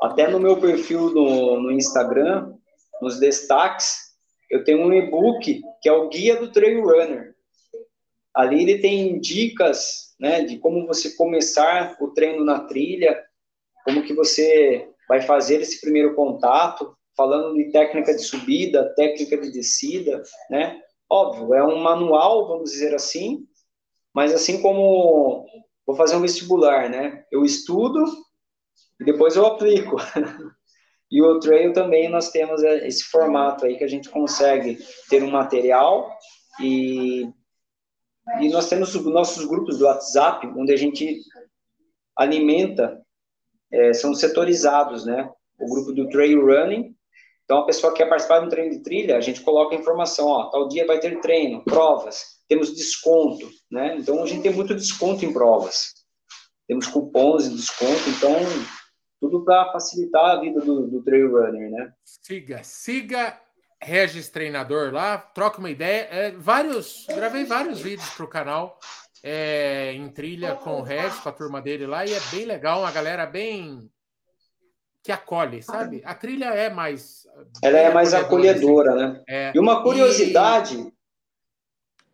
[0.00, 2.54] até no meu perfil no, no Instagram,
[3.02, 4.08] nos destaques,
[4.50, 7.34] eu tenho um e-book que é o Guia do Trail Runner.
[8.34, 13.22] Ali ele tem dicas, né, de como você começar o treino na trilha,
[13.84, 19.50] como que você vai fazer esse primeiro contato, falando de técnica de subida, técnica de
[19.50, 20.80] descida, né?
[21.10, 23.44] Óbvio, é um manual, vamos dizer assim,
[24.14, 25.44] mas assim como
[25.84, 27.24] vou fazer um vestibular, né?
[27.32, 28.04] Eu estudo
[29.00, 29.96] e depois eu aplico.
[31.10, 35.30] E o trail também nós temos esse formato aí que a gente consegue ter um
[35.30, 36.14] material
[36.60, 37.26] e,
[38.42, 41.18] e nós temos os nossos grupos do WhatsApp, onde a gente
[42.14, 43.02] alimenta,
[43.72, 45.32] é, são setorizados, né?
[45.58, 46.94] O grupo do trail running.
[47.48, 49.78] Então, a pessoa que quer participar de um treino de trilha, a gente coloca a
[49.78, 53.96] informação, ó, tal dia vai ter treino, provas, temos desconto, né?
[53.98, 55.94] Então, a gente tem muito desconto em provas.
[56.66, 58.34] Temos cupons de desconto, então
[59.18, 61.90] tudo para facilitar a vida do, do trail runner, né?
[62.04, 63.40] Siga, siga
[63.80, 66.06] Regis Treinador lá, troca uma ideia.
[66.10, 68.78] É, vários, gravei vários vídeos para o canal
[69.24, 72.80] é, em trilha com o Regis, com a turma dele lá, e é bem legal,
[72.80, 73.90] uma galera bem
[75.02, 76.02] que acolhe, sabe?
[76.04, 77.26] A trilha é mais.
[77.62, 79.12] Ela é mais acolhedora, assim.
[79.12, 79.24] né?
[79.28, 79.52] É.
[79.54, 80.92] E uma curiosidade: e...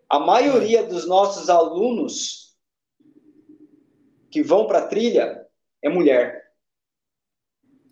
[0.09, 2.57] a maioria dos nossos alunos
[4.30, 5.47] que vão para a trilha
[5.82, 6.53] é mulher.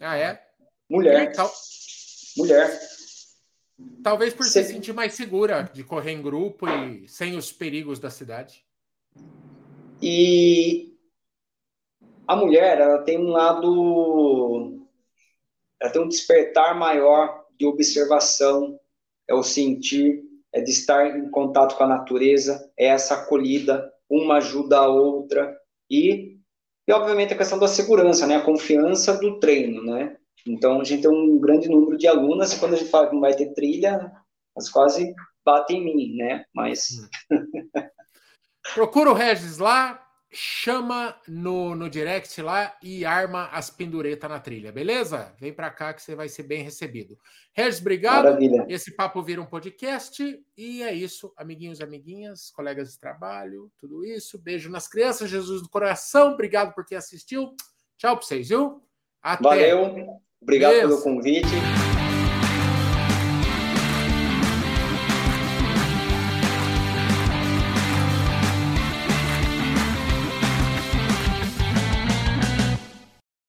[0.00, 0.42] Ah, é?
[0.88, 1.32] Mulher.
[1.32, 1.50] Tal...
[2.36, 2.80] Mulher.
[4.02, 4.64] Talvez por Cê...
[4.64, 8.64] se sentir mais segura de correr em grupo e sem os perigos da cidade.
[10.00, 10.92] E
[12.26, 14.81] a mulher, ela tem um lado,
[15.82, 18.78] ela tem um despertar maior de observação,
[19.28, 20.22] é o sentir,
[20.52, 25.58] é de estar em contato com a natureza, é essa acolhida, uma ajuda a outra
[25.90, 26.38] e,
[26.86, 30.16] e obviamente a questão da segurança, né, a confiança do treino, né.
[30.46, 33.14] Então a gente tem um grande número de alunas e quando a gente fala que
[33.14, 34.12] não vai ter trilha,
[34.54, 35.12] elas quase
[35.44, 36.44] batem em mim, né?
[36.54, 36.86] Mas
[37.30, 37.38] hum.
[38.74, 40.01] procura o Regis lá,
[40.32, 45.34] chama no, no direct lá e arma as penduretas na trilha, beleza?
[45.38, 47.18] Vem para cá que você vai ser bem recebido.
[47.52, 48.24] Regis, obrigado.
[48.24, 48.64] Maravilha.
[48.68, 50.24] Esse papo vira um podcast
[50.56, 54.38] e é isso, amiguinhos e amiguinhas, colegas de trabalho, tudo isso.
[54.38, 56.32] Beijo nas crianças, Jesus do coração.
[56.32, 57.54] Obrigado por quem assistiu.
[57.98, 58.82] Tchau para vocês, viu?
[59.22, 59.42] Até.
[59.42, 60.20] Valeu.
[60.40, 60.88] Obrigado Beleza.
[60.88, 62.01] pelo convite.